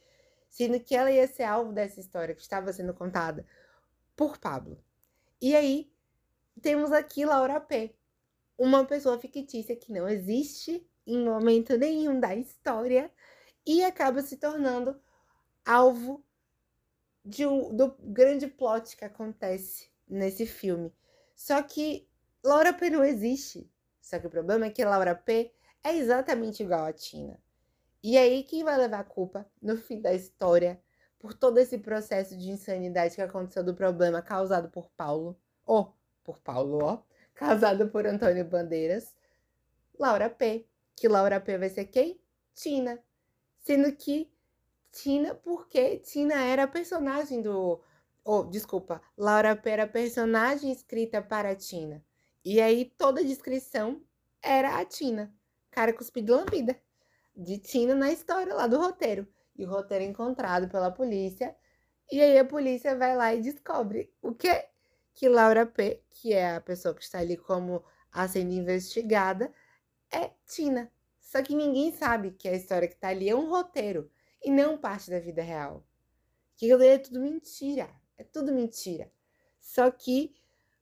sendo 0.49 0.79
que 0.79 0.95
ela 0.95 1.11
ia 1.11 1.27
ser 1.27 1.45
alvo 1.45 1.73
dessa 1.73 2.01
história 2.01 2.35
que 2.35 2.43
estava 2.43 2.73
sendo 2.73 2.95
contada 2.95 3.47
por 4.17 4.39
Pablo. 4.39 4.79
E 5.41 5.55
aí 5.57 5.91
temos 6.61 6.93
aqui 6.93 7.25
Laura 7.25 7.61
P, 7.61 7.95
uma 8.57 8.85
pessoa 8.85 9.19
fictícia 9.19 9.75
que 9.75 9.93
não 9.93 10.09
existe 10.09 10.87
em 11.07 11.25
momento 11.25 11.77
nenhum 11.77 12.19
da 12.19 12.35
história 12.35 13.11
e 13.67 13.85
acaba 13.85 14.23
se 14.23 14.37
tornando 14.37 15.01
alvo 15.65 16.25
de 17.25 17.47
um, 17.47 17.75
do 17.75 17.95
grande 18.01 18.47
plot 18.47 18.97
que 18.97 19.05
acontece 19.05 19.89
nesse 20.09 20.47
filme. 20.47 20.93
Só 21.35 21.63
que 21.63 22.09
Laura 22.45 22.73
P 22.73 22.91
não 22.91 23.05
existe. 23.05 23.71
Só 24.01 24.19
que 24.19 24.27
o 24.27 24.31
problema 24.31 24.67
é 24.67 24.71
que 24.71 24.85
Laura 24.85 25.15
P 25.15 25.53
é 25.85 25.97
exatamente 25.97 26.63
igual 26.63 26.85
a 26.85 26.93
Tina. 26.93 27.41
E 28.03 28.19
aí, 28.19 28.43
quem 28.43 28.65
vai 28.65 28.77
levar 28.77 29.01
a 29.01 29.05
culpa 29.05 29.47
no 29.61 29.77
fim 29.77 30.01
da 30.01 30.13
história 30.13 30.83
por 31.21 31.33
todo 31.33 31.59
esse 31.59 31.79
processo 31.79 32.37
de 32.37 32.51
insanidade 32.51 33.15
que 33.15 33.23
aconteceu 33.23 33.63
do 33.63 33.75
problema 33.75 34.21
causado 34.21 34.69
por 34.69 34.91
Paulo? 34.91 35.39
Ou, 35.65 35.95
por 36.25 36.41
Paulo, 36.41 36.83
ó, 36.83 37.03
causado 37.33 37.89
por 37.89 38.05
Antônio 38.05 38.45
Bandeiras? 38.45 39.15
Laura 39.97 40.29
P. 40.29 40.67
Que 40.97 41.09
Laura 41.09 41.41
P 41.41 41.59
vai 41.59 41.69
ser 41.69 41.87
quem? 41.87 42.21
Tina. 42.55 43.03
Sendo 43.61 43.93
que 43.93 44.33
Tina, 44.93 45.35
porque 45.35 45.99
Tina 45.99 46.35
era 46.35 46.69
personagem 46.69 47.41
do. 47.41 47.81
Oh, 48.25 48.45
desculpa, 48.45 49.01
Laura 49.17 49.57
P 49.57 49.71
era 49.71 49.87
personagem 49.87 50.71
escrita 50.71 51.23
para 51.23 51.57
Tina. 51.57 52.05
E 52.45 52.61
aí 52.61 52.85
toda 52.85 53.21
a 53.21 53.25
descrição 53.25 54.03
era 54.43 54.79
a 54.79 54.85
Tina, 54.85 55.35
cara 55.71 55.93
cuspido 55.93 56.37
lambida, 56.37 56.79
de 57.35 57.59
Tina 57.59 57.95
na 57.95 58.13
história 58.13 58.55
lá 58.55 58.67
do 58.67 58.79
roteiro. 58.79 59.27
E 59.57 59.65
o 59.65 59.69
roteiro 59.69 60.05
é 60.05 60.09
encontrado 60.09 60.69
pela 60.69 60.91
polícia. 60.91 61.57
E 62.11 62.21
aí 62.21 62.39
a 62.39 62.45
polícia 62.45 62.97
vai 62.97 63.17
lá 63.17 63.35
e 63.35 63.41
descobre 63.41 64.13
o 64.21 64.35
quê? 64.35 64.67
Que 65.15 65.29
Laura 65.29 65.67
P, 65.67 66.03
que 66.11 66.33
é 66.33 66.55
a 66.57 66.61
pessoa 66.61 66.95
que 66.95 67.03
está 67.03 67.19
ali 67.19 67.37
como 67.37 67.83
a 68.11 68.29
sendo 68.29 68.53
investigada, 68.53 69.53
é 70.13 70.31
Tina. 70.47 70.91
Só 71.21 71.43
que 71.43 71.55
ninguém 71.55 71.91
sabe 71.93 72.33
que 72.33 72.49
a 72.49 72.55
história 72.55 72.87
que 72.87 72.95
está 72.95 73.09
ali 73.09 73.29
é 73.29 73.35
um 73.35 73.49
roteiro 73.49 74.11
e 74.45 74.51
não 74.51 74.77
parte 74.77 75.11
da 75.11 75.19
vida 75.19 75.43
real. 75.43 75.85
Que 76.57 76.67
aquilo 76.67 76.83
é 76.83 76.99
tudo 76.99 77.21
mentira. 77.21 77.89
É 78.19 78.25
tudo 78.25 78.53
mentira. 78.53 79.11
Só 79.61 79.91
que 79.91 80.35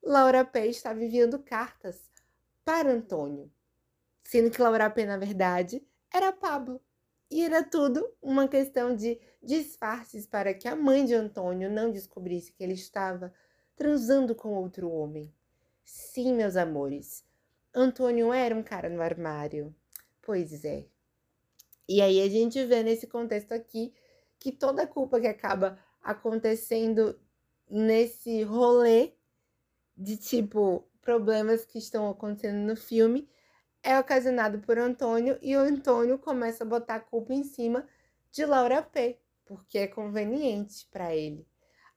Laura 0.03 0.45
P 0.45 0.67
está 0.67 0.93
enviando 0.93 1.39
cartas 1.39 2.11
para 2.65 2.91
Antônio, 2.91 3.51
sendo 4.25 4.51
que 4.51 4.61
Laura 4.61 4.91
P, 4.91 5.05
na 5.05 5.17
verdade, 5.17 5.87
era 6.13 6.33
Pablo. 6.33 6.81
E 7.31 7.45
era 7.45 7.63
tudo 7.63 8.13
uma 8.21 8.49
questão 8.49 8.97
de 8.97 9.21
disfarces 9.43 10.27
para 10.27 10.53
que 10.53 10.67
a 10.67 10.75
mãe 10.75 11.05
de 11.05 11.15
Antônio 11.15 11.71
não 11.71 11.93
descobrisse 11.93 12.53
que 12.53 12.65
ele 12.65 12.73
estava 12.73 13.33
transando 13.77 14.35
com 14.35 14.55
outro 14.55 14.91
homem. 14.91 15.33
Sim, 15.85 16.35
meus 16.35 16.57
amores, 16.57 17.25
Antônio 17.75 18.33
era 18.33 18.55
um 18.55 18.63
cara 18.63 18.89
no 18.89 19.03
armário. 19.03 19.75
Pois 20.23 20.65
é. 20.65 20.87
E 21.89 22.01
aí 22.01 22.21
a 22.21 22.29
gente 22.29 22.65
vê 22.65 22.83
nesse 22.83 23.07
contexto 23.07 23.53
aqui 23.53 23.93
que 24.39 24.53
toda 24.53 24.83
a 24.83 24.87
culpa 24.87 25.21
que 25.21 25.27
acaba 25.27 25.79
acontecendo 26.03 27.19
nesse 27.69 28.43
rolê 28.43 29.13
de 29.97 30.17
tipo 30.17 30.85
problemas 31.01 31.65
que 31.65 31.79
estão 31.79 32.09
acontecendo 32.09 32.67
no 32.67 32.77
filme 32.77 33.29
é 33.83 33.99
ocasionado 33.99 34.59
por 34.61 34.79
Antônio 34.79 35.39
e 35.41 35.57
o 35.57 35.61
Antônio 35.61 36.19
começa 36.19 36.65
a 36.65 36.67
botar 36.67 36.97
a 36.97 37.01
culpa 37.01 37.33
em 37.33 37.43
cima 37.43 37.87
de 38.31 38.45
Laura 38.45 38.83
P, 38.83 39.19
porque 39.45 39.79
é 39.79 39.87
conveniente 39.87 40.87
para 40.91 41.15
ele. 41.15 41.47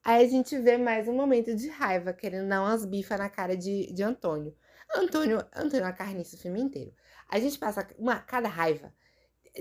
Aí 0.03 0.25
a 0.25 0.27
gente 0.27 0.57
vê 0.57 0.77
mais 0.77 1.07
um 1.07 1.13
momento 1.13 1.55
de 1.55 1.69
raiva, 1.69 2.13
querendo 2.13 2.49
dar 2.49 2.61
umas 2.61 2.85
bifas 2.85 3.17
na 3.17 3.29
cara 3.29 3.55
de, 3.55 3.91
de 3.93 4.03
Antônio. 4.03 4.55
Antônio, 4.95 5.39
Antônio 5.55 5.85
é 5.85 5.93
carniça 5.93 6.35
o 6.35 6.39
filme 6.39 6.61
inteiro. 6.61 6.93
A 7.29 7.39
gente 7.39 7.57
passa 7.57 7.87
uma 7.97 8.19
cada 8.19 8.47
raiva. 8.47 8.93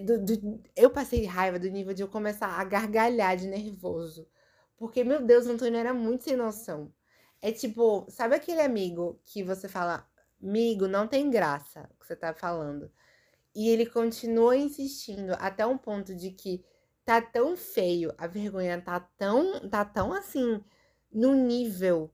Do, 0.02 0.24
do, 0.24 0.62
eu 0.74 0.90
passei 0.90 1.24
raiva 1.26 1.58
do 1.58 1.70
nível 1.70 1.94
de 1.94 2.02
eu 2.02 2.08
começar 2.08 2.48
a 2.48 2.64
gargalhar 2.64 3.36
de 3.36 3.46
nervoso. 3.46 4.28
Porque, 4.76 5.04
meu 5.04 5.22
Deus, 5.22 5.46
Antônio 5.46 5.78
era 5.78 5.94
muito 5.94 6.24
sem 6.24 6.36
noção. 6.36 6.92
É 7.40 7.52
tipo, 7.52 8.06
sabe 8.08 8.34
aquele 8.34 8.60
amigo 8.60 9.20
que 9.24 9.42
você 9.42 9.68
fala, 9.68 10.08
amigo, 10.42 10.86
não 10.86 11.06
tem 11.06 11.30
graça 11.30 11.88
o 11.92 12.00
que 12.00 12.06
você 12.06 12.16
tá 12.16 12.32
falando. 12.34 12.90
E 13.54 13.68
ele 13.68 13.86
continua 13.86 14.56
insistindo 14.56 15.32
até 15.38 15.66
um 15.66 15.76
ponto 15.76 16.14
de 16.14 16.30
que 16.30 16.64
tá 17.04 17.20
tão 17.20 17.56
feio, 17.56 18.14
a 18.16 18.26
vergonha 18.26 18.80
tá 18.80 19.00
tão, 19.18 19.68
tá 19.68 19.84
tão 19.84 20.12
assim, 20.12 20.62
no 21.12 21.34
nível 21.34 22.12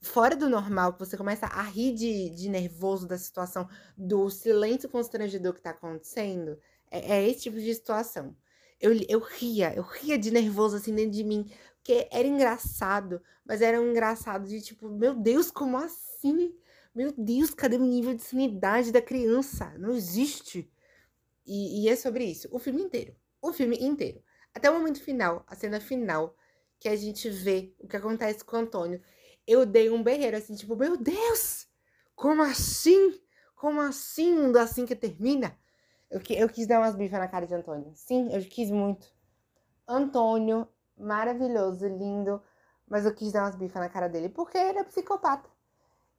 fora 0.00 0.34
do 0.34 0.48
normal, 0.48 0.94
que 0.94 0.98
você 0.98 1.16
começa 1.16 1.46
a 1.46 1.62
rir 1.62 1.94
de, 1.94 2.30
de 2.30 2.48
nervoso 2.48 3.06
da 3.06 3.18
situação, 3.18 3.68
do 3.96 4.30
silêncio 4.30 4.88
constrangedor 4.88 5.54
que 5.54 5.62
tá 5.62 5.70
acontecendo. 5.70 6.58
É, 6.90 7.18
é 7.18 7.28
esse 7.28 7.42
tipo 7.42 7.58
de 7.58 7.74
situação. 7.74 8.36
Eu, 8.80 8.92
eu 9.08 9.20
ria, 9.20 9.74
eu 9.74 9.82
ria 9.82 10.18
de 10.18 10.30
nervoso 10.30 10.76
assim 10.76 10.94
dentro 10.94 11.12
de 11.12 11.22
mim, 11.22 11.50
porque 11.76 12.08
era 12.10 12.26
engraçado, 12.26 13.22
mas 13.44 13.60
era 13.60 13.80
um 13.80 13.90
engraçado 13.90 14.48
de 14.48 14.60
tipo, 14.60 14.88
meu 14.88 15.14
Deus, 15.14 15.50
como 15.50 15.76
assim? 15.76 16.54
Meu 16.94 17.12
Deus, 17.16 17.50
cadê 17.50 17.76
o 17.76 17.84
nível 17.84 18.14
de 18.14 18.22
sanidade 18.22 18.90
da 18.90 19.02
criança? 19.02 19.72
Não 19.78 19.92
existe. 19.92 20.70
E, 21.46 21.84
e 21.84 21.88
é 21.88 21.96
sobre 21.96 22.24
isso. 22.24 22.48
O 22.50 22.58
filme 22.58 22.82
inteiro. 22.82 23.14
O 23.40 23.52
filme 23.52 23.76
inteiro. 23.76 24.22
Até 24.54 24.70
o 24.70 24.74
momento 24.74 25.02
final, 25.02 25.44
a 25.46 25.54
cena 25.54 25.80
final, 25.80 26.36
que 26.78 26.88
a 26.88 26.96
gente 26.96 27.28
vê 27.28 27.74
o 27.78 27.86
que 27.86 27.96
acontece 27.96 28.44
com 28.44 28.56
o 28.56 28.60
Antônio. 28.60 29.00
Eu 29.50 29.66
dei 29.66 29.90
um 29.90 30.00
berreiro 30.00 30.36
assim, 30.36 30.54
tipo, 30.54 30.76
meu 30.76 30.96
Deus! 30.96 31.66
Como 32.14 32.40
assim? 32.40 33.20
Como 33.56 33.80
assim? 33.80 34.32
Um 34.38 34.56
assim 34.56 34.86
que 34.86 34.94
termina? 34.94 35.58
Eu, 36.08 36.20
eu 36.36 36.48
quis 36.48 36.68
dar 36.68 36.78
umas 36.78 36.94
bifas 36.94 37.18
na 37.18 37.26
cara 37.26 37.48
de 37.48 37.54
Antônio. 37.54 37.90
Sim, 37.96 38.32
eu 38.32 38.40
quis 38.44 38.70
muito. 38.70 39.12
Antônio 39.88 40.68
maravilhoso, 40.96 41.84
lindo, 41.88 42.40
mas 42.86 43.04
eu 43.04 43.12
quis 43.12 43.32
dar 43.32 43.42
umas 43.42 43.56
bifas 43.56 43.82
na 43.82 43.88
cara 43.88 44.08
dele 44.08 44.28
porque 44.28 44.56
ele 44.56 44.78
é 44.78 44.84
psicopata. 44.84 45.50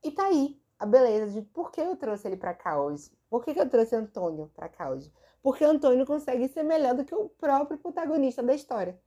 E 0.03 0.11
tá 0.11 0.25
aí 0.25 0.61
a 0.77 0.85
beleza 0.85 1.31
de 1.31 1.41
por 1.41 1.71
que 1.71 1.79
eu 1.79 1.95
trouxe 1.95 2.27
ele 2.27 2.35
para 2.35 2.53
cá 2.53 2.81
hoje. 2.81 3.09
Por 3.29 3.45
que, 3.45 3.53
que 3.53 3.61
eu 3.61 3.69
trouxe 3.69 3.95
Antônio 3.95 4.51
para 4.53 4.67
cá 4.67 4.89
hoje? 4.89 5.09
Porque 5.41 5.63
Antônio 5.63 6.05
consegue 6.05 6.49
ser 6.49 6.63
melhor 6.63 6.95
do 6.95 7.05
que 7.05 7.15
o 7.15 7.29
próprio 7.29 7.77
protagonista 7.77 8.43
da 8.43 8.53
história. 8.53 8.99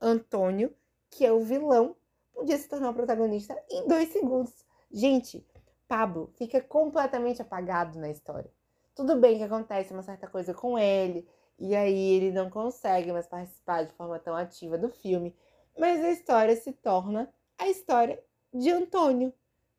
Antônio, 0.00 0.74
que 1.10 1.26
é 1.26 1.30
o 1.30 1.40
vilão, 1.40 1.94
podia 2.36 2.58
se 2.58 2.68
tornar 2.68 2.90
o 2.90 2.94
protagonista 2.94 3.56
em 3.70 3.88
dois 3.88 4.10
segundos. 4.10 4.52
Gente, 4.92 5.44
Pablo 5.88 6.30
fica 6.36 6.60
completamente 6.60 7.40
apagado 7.40 7.98
na 7.98 8.10
história. 8.10 8.50
Tudo 8.94 9.16
bem 9.16 9.38
que 9.38 9.44
acontece 9.44 9.92
uma 9.92 10.02
certa 10.02 10.28
coisa 10.28 10.52
com 10.52 10.78
ele, 10.78 11.26
e 11.58 11.74
aí 11.74 12.14
ele 12.14 12.32
não 12.32 12.50
consegue 12.50 13.10
mais 13.10 13.26
participar 13.26 13.84
de 13.84 13.92
forma 13.94 14.18
tão 14.18 14.36
ativa 14.36 14.76
do 14.76 14.90
filme, 14.90 15.34
mas 15.78 16.04
a 16.04 16.10
história 16.10 16.54
se 16.54 16.72
torna 16.72 17.32
a 17.58 17.68
história 17.68 18.22
de 18.52 18.70
Antônio, 18.70 19.32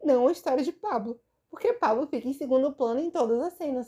não 0.04 0.28
a 0.28 0.32
história 0.32 0.64
de 0.64 0.72
Pablo, 0.72 1.20
porque 1.50 1.74
Pablo 1.74 2.08
fica 2.08 2.28
em 2.28 2.34
segundo 2.34 2.74
plano 2.74 3.00
em 3.00 3.12
todas 3.12 3.40
as 3.40 3.54
cenas. 3.54 3.88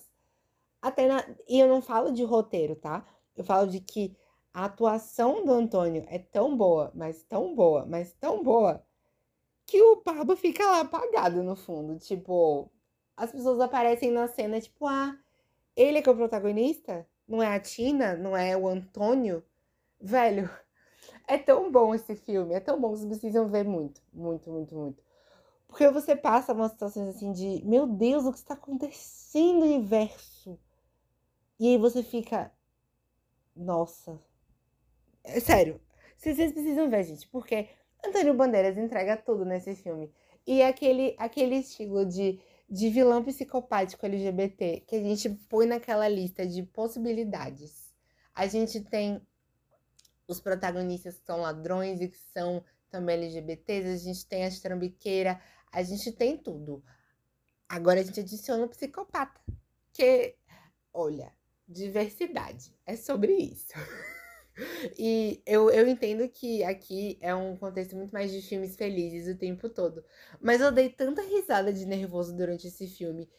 Até 0.82 1.08
na... 1.08 1.26
E 1.48 1.60
eu 1.60 1.68
não 1.68 1.82
falo 1.82 2.12
de 2.12 2.24
roteiro, 2.24 2.76
tá? 2.76 3.06
Eu 3.36 3.44
falo 3.44 3.68
de 3.68 3.80
que 3.80 4.16
a 4.60 4.66
atuação 4.66 5.46
do 5.46 5.54
Antônio 5.54 6.06
é 6.10 6.20
tão 6.20 6.56
boa, 6.58 6.92
mas 6.94 7.24
tão 7.24 7.56
boa, 7.56 7.86
mas 7.86 8.12
tão 8.14 8.44
boa, 8.44 8.86
que 9.66 9.82
o 9.82 9.98
Pablo 9.98 10.36
fica 10.36 10.66
lá 10.66 10.82
apagado 10.82 11.42
no 11.44 11.56
fundo. 11.56 11.98
Tipo, 11.98 12.70
as 13.16 13.32
pessoas 13.32 13.62
aparecem 13.62 14.12
na 14.12 14.28
cena, 14.28 14.60
tipo, 14.60 14.86
ah, 14.86 15.18
ele 15.76 16.00
é 16.00 16.02
que 16.02 16.10
é 16.10 16.12
o 16.12 16.16
protagonista? 16.16 17.08
Não 17.26 17.42
é 17.42 17.56
a 17.56 17.60
Tina? 17.60 18.18
Não 18.18 18.36
é 18.36 18.58
o 18.58 18.68
Antônio? 18.68 19.44
Velho, 20.02 20.50
é 21.26 21.38
tão 21.38 21.72
bom 21.72 21.96
esse 21.96 22.16
filme, 22.16 22.54
é 22.54 22.60
tão 22.60 22.82
bom, 22.82 22.90
vocês 22.90 23.08
precisam 23.08 23.48
ver 23.48 23.64
muito, 23.64 24.02
muito, 24.12 24.50
muito, 24.52 24.76
muito. 24.76 25.04
Porque 25.70 25.88
você 25.90 26.18
passa 26.18 26.52
umas 26.52 26.72
situações 26.74 27.16
assim 27.16 27.32
de, 27.32 27.64
meu 27.66 27.88
Deus, 27.88 28.26
o 28.26 28.32
que 28.34 28.40
está 28.40 28.56
acontecendo 28.56 29.60
no 29.60 29.66
universo? 29.66 30.60
E 31.58 31.68
aí 31.68 31.78
você 31.78 32.04
fica, 32.04 32.52
nossa. 33.56 34.20
É 35.24 35.40
sério, 35.40 35.80
vocês 36.18 36.52
precisam 36.52 36.90
ver, 36.90 37.04
gente, 37.04 37.28
porque 37.28 37.70
Antônio 38.06 38.34
Bandeiras 38.34 38.78
entrega 38.78 39.18
tudo 39.18 39.46
nesse 39.46 39.76
filme. 39.76 40.12
E 40.46 40.62
aquele, 40.62 41.16
aquele 41.18 41.56
estilo 41.56 42.06
de, 42.06 42.40
de 42.70 42.90
vilão 42.90 43.24
psicopático 43.24 44.06
LGBT 44.06 44.82
que 44.88 44.96
a 44.96 45.02
gente 45.02 45.30
põe 45.48 45.66
naquela 45.66 46.08
lista 46.08 46.46
de 46.46 46.64
possibilidades. 46.64 47.94
A 48.34 48.48
gente 48.48 48.82
tem 48.82 49.22
os 50.28 50.40
protagonistas 50.40 51.18
que 51.18 51.26
são 51.26 51.42
ladrões 51.42 52.02
e 52.02 52.08
que 52.08 52.18
são 52.34 52.64
também 52.90 53.16
LGBTs, 53.16 53.88
a 53.88 53.98
gente 53.98 54.26
tem 54.26 54.46
a 54.46 54.52
trambiqueira, 54.52 55.42
a 55.72 55.84
gente 55.84 56.12
tem 56.12 56.38
tudo. 56.38 56.84
Agora 57.68 58.00
a 58.00 58.04
gente 58.04 58.20
adiciona 58.20 58.66
o 58.66 58.70
psicopata, 58.70 59.40
que, 59.94 60.36
olha, 60.94 61.32
diversidade, 61.68 62.74
é 62.86 62.96
sobre 62.96 63.34
isso. 63.34 63.74
E 64.98 65.42
eu, 65.46 65.70
eu 65.70 65.88
entendo 65.88 66.28
que 66.30 66.64
aqui 66.64 67.18
é 67.22 67.34
um 67.34 67.56
contexto 67.56 67.96
muito 67.96 68.12
mais 68.12 68.32
de 68.32 68.42
filmes 68.42 68.76
felizes 68.76 69.34
o 69.34 69.38
tempo 69.38 69.70
todo. 69.70 70.04
Mas 70.42 70.62
eu 70.62 70.72
dei 70.72 70.90
tanta 70.90 71.22
risada 71.22 71.72
de 71.74 71.86
nervoso 71.86 72.36
durante 72.36 72.68
esse 72.68 72.88
filme. 72.88 73.30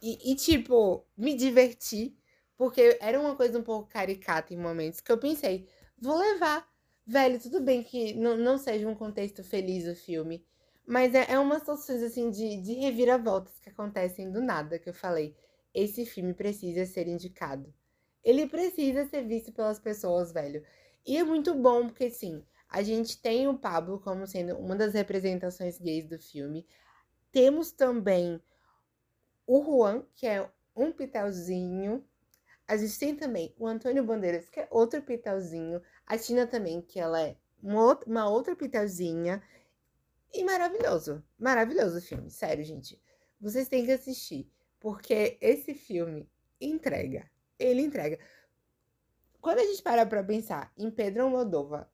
E, 0.00 0.32
e, 0.32 0.36
tipo, 0.36 1.04
me 1.16 1.34
diverti. 1.34 2.16
Porque 2.56 2.98
era 3.00 3.20
uma 3.20 3.36
coisa 3.36 3.58
um 3.58 3.62
pouco 3.62 3.88
caricata 3.88 4.52
em 4.52 4.56
momentos 4.56 5.00
que 5.00 5.12
eu 5.12 5.18
pensei, 5.18 5.68
vou 6.00 6.18
levar. 6.18 6.68
Velho, 7.06 7.40
tudo 7.40 7.60
bem 7.60 7.82
que 7.82 8.14
não, 8.14 8.36
não 8.36 8.58
seja 8.58 8.88
um 8.88 8.94
contexto 8.94 9.44
feliz 9.44 9.86
o 9.86 9.94
filme. 9.94 10.44
Mas 10.86 11.14
é, 11.14 11.32
é 11.32 11.38
umas 11.38 11.60
situações 11.60 12.02
assim 12.02 12.30
de, 12.30 12.60
de 12.60 12.72
reviravoltas 12.74 13.60
que 13.60 13.68
acontecem 13.68 14.30
do 14.30 14.40
nada 14.40 14.78
que 14.78 14.88
eu 14.88 14.94
falei. 14.94 15.36
Esse 15.72 16.04
filme 16.04 16.34
precisa 16.34 16.84
ser 16.86 17.06
indicado. 17.06 17.72
Ele 18.22 18.46
precisa 18.46 19.06
ser 19.06 19.26
visto 19.26 19.52
pelas 19.52 19.78
pessoas, 19.78 20.32
velho. 20.32 20.64
E 21.06 21.16
é 21.16 21.24
muito 21.24 21.54
bom 21.54 21.86
porque, 21.86 22.10
sim, 22.10 22.44
a 22.68 22.82
gente 22.82 23.20
tem 23.20 23.48
o 23.48 23.58
Pablo 23.58 23.98
como 24.00 24.26
sendo 24.26 24.56
uma 24.58 24.76
das 24.76 24.92
representações 24.92 25.78
gays 25.78 26.06
do 26.06 26.18
filme. 26.18 26.66
Temos 27.32 27.72
também 27.72 28.42
o 29.46 29.62
Juan, 29.64 30.04
que 30.14 30.26
é 30.26 30.48
um 30.76 30.92
pitelzinho. 30.92 32.04
A 32.66 32.76
gente 32.76 32.98
tem 32.98 33.16
também 33.16 33.54
o 33.58 33.66
Antônio 33.66 34.04
Bandeiras, 34.04 34.48
que 34.50 34.60
é 34.60 34.68
outro 34.70 35.02
pitelzinho. 35.02 35.80
A 36.06 36.18
Tina 36.18 36.46
também, 36.46 36.82
que 36.82 37.00
ela 37.00 37.20
é 37.22 37.36
uma 37.62 38.28
outra 38.28 38.54
pitelzinha. 38.54 39.42
E 40.32 40.44
maravilhoso. 40.44 41.24
Maravilhoso 41.38 41.98
o 41.98 42.02
filme. 42.02 42.30
Sério, 42.30 42.62
gente. 42.62 43.00
Vocês 43.40 43.68
têm 43.68 43.86
que 43.86 43.92
assistir. 43.92 44.50
Porque 44.78 45.38
esse 45.40 45.74
filme 45.74 46.30
entrega 46.60 47.28
ele 47.58 47.82
entrega. 47.82 48.18
Quando 49.40 49.60
a 49.60 49.64
gente 49.64 49.82
para 49.82 50.04
pra 50.04 50.22
pensar 50.22 50.72
em 50.76 50.90
Pedro 50.90 51.24
Almodóvar, 51.24 51.88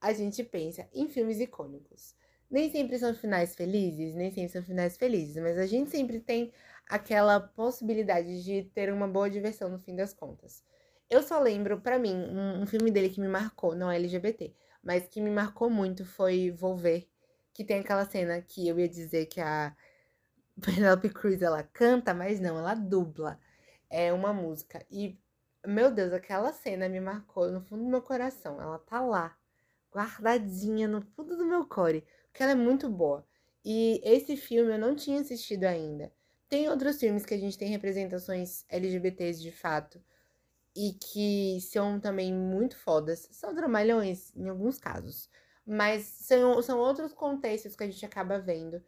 a 0.00 0.12
gente 0.12 0.42
pensa 0.44 0.88
em 0.92 1.08
filmes 1.08 1.40
icônicos. 1.40 2.14
Nem 2.50 2.70
sempre 2.70 2.98
são 2.98 3.14
finais 3.14 3.54
felizes, 3.54 4.14
nem 4.14 4.30
sempre 4.30 4.52
são 4.52 4.62
finais 4.62 4.96
felizes, 4.96 5.36
mas 5.42 5.58
a 5.58 5.66
gente 5.66 5.90
sempre 5.90 6.18
tem 6.20 6.52
aquela 6.88 7.38
possibilidade 7.40 8.42
de 8.42 8.62
ter 8.74 8.92
uma 8.92 9.06
boa 9.06 9.28
diversão 9.28 9.68
no 9.68 9.78
fim 9.78 9.94
das 9.94 10.14
contas. 10.14 10.62
Eu 11.10 11.22
só 11.22 11.40
lembro, 11.40 11.80
para 11.80 11.98
mim, 11.98 12.14
um, 12.14 12.62
um, 12.62 12.66
filme 12.66 12.90
dele 12.90 13.10
que 13.10 13.20
me 13.20 13.28
marcou, 13.28 13.74
não 13.74 13.90
é 13.90 13.96
LGBT, 13.96 14.54
mas 14.82 15.06
que 15.06 15.20
me 15.20 15.30
marcou 15.30 15.68
muito 15.68 16.04
foi 16.04 16.50
Volver, 16.50 17.06
que 17.52 17.64
tem 17.64 17.80
aquela 17.80 18.04
cena 18.06 18.40
que 18.40 18.66
eu 18.66 18.78
ia 18.78 18.88
dizer 18.88 19.26
que 19.26 19.40
a 19.40 19.74
Penelope 20.62 21.10
Cruz 21.10 21.42
ela 21.42 21.62
canta, 21.62 22.14
mas 22.14 22.40
não, 22.40 22.58
ela 22.58 22.74
dubla 22.74 23.38
é 23.90 24.12
uma 24.12 24.32
música. 24.32 24.84
E, 24.90 25.18
meu 25.66 25.90
Deus, 25.90 26.12
aquela 26.12 26.52
cena 26.52 26.88
me 26.88 27.00
marcou 27.00 27.50
no 27.50 27.60
fundo 27.60 27.84
do 27.84 27.90
meu 27.90 28.02
coração. 28.02 28.60
Ela 28.60 28.78
tá 28.78 29.00
lá, 29.00 29.36
guardadinha 29.92 30.88
no 30.88 31.02
fundo 31.02 31.36
do 31.36 31.46
meu 31.46 31.66
core, 31.66 32.04
porque 32.26 32.42
ela 32.42 32.52
é 32.52 32.54
muito 32.54 32.88
boa. 32.88 33.26
E 33.64 34.00
esse 34.04 34.36
filme 34.36 34.72
eu 34.72 34.78
não 34.78 34.94
tinha 34.94 35.20
assistido 35.20 35.64
ainda. 35.64 36.12
Tem 36.48 36.68
outros 36.68 36.98
filmes 36.98 37.26
que 37.26 37.34
a 37.34 37.38
gente 37.38 37.58
tem 37.58 37.68
representações 37.68 38.64
LGBTs 38.68 39.42
de 39.42 39.52
fato 39.52 40.02
e 40.74 40.92
que 40.94 41.60
são 41.60 42.00
também 42.00 42.32
muito 42.32 42.76
fodas. 42.76 43.28
São 43.32 43.54
dramalhões 43.54 44.34
em 44.36 44.48
alguns 44.48 44.78
casos, 44.78 45.28
mas 45.66 46.04
são, 46.04 46.62
são 46.62 46.78
outros 46.78 47.12
contextos 47.12 47.76
que 47.76 47.84
a 47.84 47.90
gente 47.90 48.04
acaba 48.06 48.38
vendo. 48.38 48.82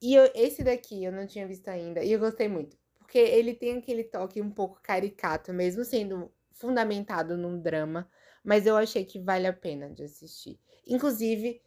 E 0.00 0.14
eu, 0.14 0.30
esse 0.34 0.62
daqui 0.62 1.04
eu 1.04 1.12
não 1.12 1.26
tinha 1.26 1.46
visto 1.46 1.68
ainda 1.68 2.02
e 2.02 2.12
eu 2.12 2.18
gostei 2.20 2.48
muito. 2.48 2.76
Porque 3.06 3.18
ele 3.18 3.54
tem 3.54 3.78
aquele 3.78 4.02
toque 4.02 4.42
um 4.42 4.50
pouco 4.50 4.80
caricato, 4.82 5.52
mesmo 5.52 5.84
sendo 5.84 6.28
fundamentado 6.50 7.36
num 7.36 7.60
drama, 7.60 8.10
mas 8.42 8.66
eu 8.66 8.76
achei 8.76 9.04
que 9.04 9.20
vale 9.20 9.46
a 9.46 9.52
pena 9.52 9.88
de 9.88 10.02
assistir. 10.02 10.58
Inclusive, 10.84 11.62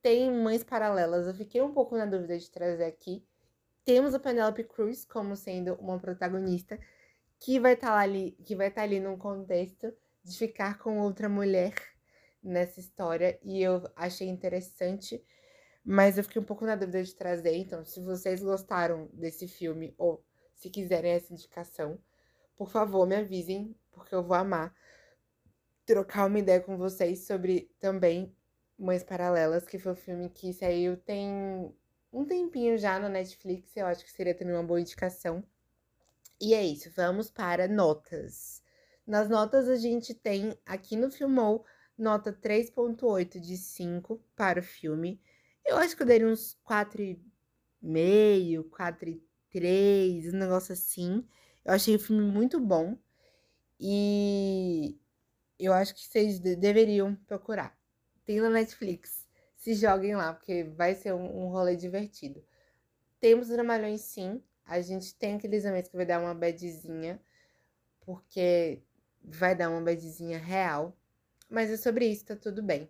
tem 0.00 0.32
mães 0.32 0.64
paralelas, 0.64 1.26
eu 1.26 1.34
fiquei 1.34 1.60
um 1.60 1.70
pouco 1.74 1.98
na 1.98 2.06
dúvida 2.06 2.38
de 2.38 2.50
trazer 2.50 2.84
aqui. 2.84 3.22
Temos 3.84 4.14
a 4.14 4.18
Penelope 4.18 4.64
Cruz 4.64 5.04
como 5.04 5.36
sendo 5.36 5.74
uma 5.74 5.98
protagonista 5.98 6.80
que 7.38 7.60
vai 7.60 7.74
estar 7.74 7.88
tá 7.88 7.98
ali, 7.98 8.32
que 8.42 8.56
vai 8.56 8.68
estar 8.68 8.80
tá 8.80 8.86
ali 8.86 9.00
num 9.00 9.18
contexto 9.18 9.92
de 10.24 10.38
ficar 10.38 10.78
com 10.78 10.98
outra 10.98 11.28
mulher 11.28 11.74
nessa 12.42 12.80
história 12.80 13.38
e 13.42 13.62
eu 13.62 13.86
achei 13.94 14.28
interessante, 14.28 15.22
mas 15.84 16.16
eu 16.16 16.24
fiquei 16.24 16.40
um 16.40 16.44
pouco 16.44 16.64
na 16.64 16.74
dúvida 16.74 17.02
de 17.02 17.14
trazer. 17.14 17.54
Então, 17.54 17.84
se 17.84 18.00
vocês 18.00 18.42
gostaram 18.42 19.10
desse 19.12 19.46
filme 19.46 19.94
ou 19.98 20.24
se 20.60 20.68
quiserem 20.68 21.12
essa 21.12 21.32
indicação, 21.32 21.98
por 22.54 22.70
favor, 22.70 23.06
me 23.06 23.16
avisem, 23.16 23.74
porque 23.90 24.14
eu 24.14 24.22
vou 24.22 24.36
amar 24.36 24.74
trocar 25.86 26.26
uma 26.26 26.38
ideia 26.38 26.60
com 26.60 26.76
vocês 26.76 27.26
sobre 27.26 27.74
também 27.80 28.36
Mães 28.78 29.02
Paralelas, 29.02 29.66
que 29.66 29.78
foi 29.78 29.92
um 29.92 29.96
filme 29.96 30.28
que 30.28 30.52
saiu 30.52 30.98
tem 30.98 31.74
um 32.12 32.24
tempinho 32.26 32.76
já 32.76 32.98
na 32.98 33.08
Netflix, 33.08 33.74
eu 33.74 33.86
acho 33.86 34.04
que 34.04 34.12
seria 34.12 34.34
também 34.34 34.54
uma 34.54 34.62
boa 34.62 34.80
indicação. 34.80 35.42
E 36.40 36.54
é 36.54 36.62
isso, 36.62 36.90
vamos 36.94 37.30
para 37.30 37.66
notas. 37.66 38.62
Nas 39.06 39.28
notas 39.28 39.66
a 39.66 39.76
gente 39.76 40.14
tem 40.14 40.56
aqui 40.66 40.94
no 40.94 41.10
Filmou 41.10 41.64
nota 41.96 42.32
3.8 42.32 43.40
de 43.40 43.56
5 43.56 44.22
para 44.36 44.60
o 44.60 44.62
filme. 44.62 45.20
Eu 45.64 45.78
acho 45.78 45.96
que 45.96 46.02
eu 46.02 46.06
daria 46.06 46.26
uns 46.26 46.56
4,5, 46.68 48.68
4,3 48.70 49.29
três, 49.50 50.32
um 50.32 50.36
negócio 50.38 50.72
assim. 50.72 51.24
Eu 51.64 51.72
achei 51.74 51.94
o 51.94 51.98
filme 51.98 52.22
muito 52.22 52.58
bom. 52.60 52.96
E 53.78 54.98
eu 55.58 55.72
acho 55.72 55.94
que 55.94 56.04
vocês 56.04 56.38
deveriam 56.38 57.14
procurar. 57.26 57.76
Tem 58.24 58.40
na 58.40 58.50
Netflix. 58.50 59.26
Se 59.56 59.74
joguem 59.74 60.16
lá, 60.16 60.32
porque 60.34 60.64
vai 60.64 60.94
ser 60.94 61.12
um, 61.12 61.44
um 61.44 61.48
rolê 61.48 61.76
divertido. 61.76 62.44
Temos 63.20 63.48
dramalhões 63.48 64.00
sim. 64.02 64.42
A 64.64 64.80
gente 64.80 65.14
tem 65.14 65.36
aqueles 65.36 65.64
momentos 65.64 65.90
que 65.90 65.96
vai 65.96 66.06
dar 66.06 66.20
uma 66.20 66.34
badzinha. 66.34 67.20
Porque 68.00 68.82
vai 69.22 69.54
dar 69.54 69.70
uma 69.70 69.80
badzinha 69.80 70.38
real. 70.38 70.96
Mas 71.48 71.70
é 71.70 71.76
sobre 71.76 72.06
isso, 72.06 72.26
tá 72.26 72.36
tudo 72.36 72.62
bem. 72.62 72.88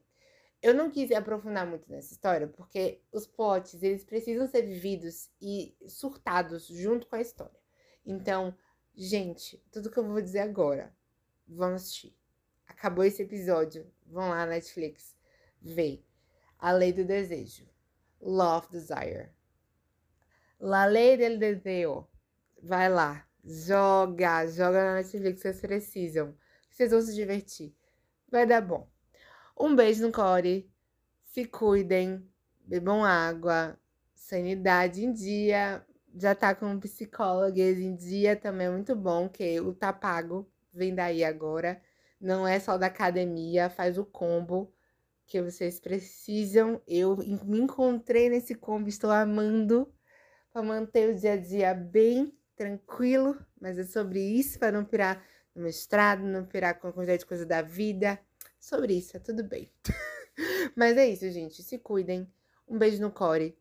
Eu 0.62 0.74
não 0.74 0.90
quis 0.90 1.10
aprofundar 1.12 1.66
muito 1.66 1.90
nessa 1.90 2.12
história, 2.12 2.46
porque 2.46 3.02
os 3.10 3.26
plots, 3.26 3.82
eles 3.82 4.04
precisam 4.04 4.46
ser 4.46 4.62
vividos 4.62 5.30
e 5.40 5.74
surtados 5.86 6.66
junto 6.66 7.06
com 7.06 7.16
a 7.16 7.20
história. 7.20 7.58
Então, 8.04 8.54
gente, 8.94 9.62
tudo 9.72 9.90
que 9.90 9.98
eu 9.98 10.06
vou 10.06 10.20
dizer 10.20 10.40
agora, 10.40 10.94
vamos 11.48 11.82
assistir. 11.82 12.14
Acabou 12.66 13.04
esse 13.04 13.22
episódio, 13.22 13.90
vão 14.06 14.28
lá 14.28 14.44
na 14.44 14.52
Netflix, 14.52 15.16
vê. 15.60 16.02
A 16.58 16.72
Lei 16.72 16.92
do 16.92 17.04
Desejo. 17.04 17.66
Love 18.20 18.68
Desire. 18.70 19.30
La 20.58 20.84
Lei 20.84 21.16
del 21.16 21.38
Deseo. 21.38 22.06
Vai 22.62 22.90
lá, 22.90 23.26
joga, 23.42 24.46
joga 24.46 24.84
na 24.84 24.94
Netflix, 24.96 25.40
vocês 25.40 25.60
precisam. 25.60 26.36
Vocês 26.70 26.90
vão 26.90 27.00
se 27.00 27.14
divertir. 27.14 27.74
Vai 28.30 28.46
dar 28.46 28.60
bom. 28.60 28.86
Um 29.62 29.76
beijo 29.76 30.06
no 30.06 30.10
core. 30.10 30.72
Se 31.20 31.44
cuidem. 31.44 32.26
Bebam 32.64 33.04
água. 33.04 33.78
Sanidade 34.14 35.04
em 35.04 35.12
dia. 35.12 35.84
Já 36.16 36.34
tá 36.34 36.54
com 36.54 36.80
psicólogo 36.80 37.60
em 37.60 37.94
dia 37.94 38.34
também 38.34 38.68
é 38.68 38.70
muito 38.70 38.96
bom, 38.96 39.28
que 39.28 39.60
o 39.60 39.74
tá 39.74 39.92
pago. 39.92 40.50
Vem 40.72 40.94
daí 40.94 41.22
agora. 41.22 41.78
Não 42.18 42.48
é 42.48 42.58
só 42.58 42.78
da 42.78 42.86
academia, 42.86 43.68
faz 43.68 43.98
o 43.98 44.04
combo 44.04 44.72
que 45.26 45.42
vocês 45.42 45.78
precisam. 45.78 46.80
Eu 46.88 47.18
me 47.44 47.60
encontrei 47.60 48.30
nesse 48.30 48.54
combo, 48.54 48.88
estou 48.88 49.10
amando 49.10 49.92
para 50.50 50.62
manter 50.62 51.10
o 51.10 51.14
dia 51.14 51.34
a 51.34 51.36
dia 51.36 51.74
bem 51.74 52.34
tranquilo, 52.56 53.38
mas 53.60 53.78
é 53.78 53.84
sobre 53.84 54.20
isso 54.20 54.58
para 54.58 54.72
não 54.72 54.86
pirar 54.86 55.22
no 55.54 55.62
mestrado, 55.62 56.22
não 56.22 56.46
pirar 56.46 56.80
com 56.80 56.88
a 56.88 56.92
quantidade 56.92 57.20
de 57.20 57.26
coisa 57.26 57.44
da 57.44 57.60
vida 57.60 58.18
sobre 58.60 58.94
isso, 58.94 59.16
é 59.16 59.20
tudo 59.20 59.42
bem. 59.42 59.72
Mas 60.76 60.96
é 60.96 61.08
isso, 61.08 61.28
gente. 61.30 61.62
Se 61.62 61.78
cuidem. 61.78 62.30
Um 62.68 62.78
beijo 62.78 63.00
no 63.00 63.10
core. 63.10 63.58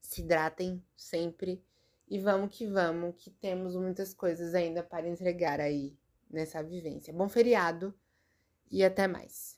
Se 0.00 0.22
hidratem 0.22 0.82
sempre. 0.96 1.62
E 2.08 2.18
vamos 2.18 2.56
que 2.56 2.66
vamos, 2.66 3.14
que 3.18 3.30
temos 3.30 3.76
muitas 3.76 4.14
coisas 4.14 4.54
ainda 4.54 4.82
para 4.82 5.06
entregar 5.06 5.60
aí 5.60 5.96
nessa 6.30 6.62
vivência. 6.62 7.12
Bom 7.12 7.28
feriado 7.28 7.94
e 8.70 8.82
até 8.82 9.06
mais. 9.06 9.57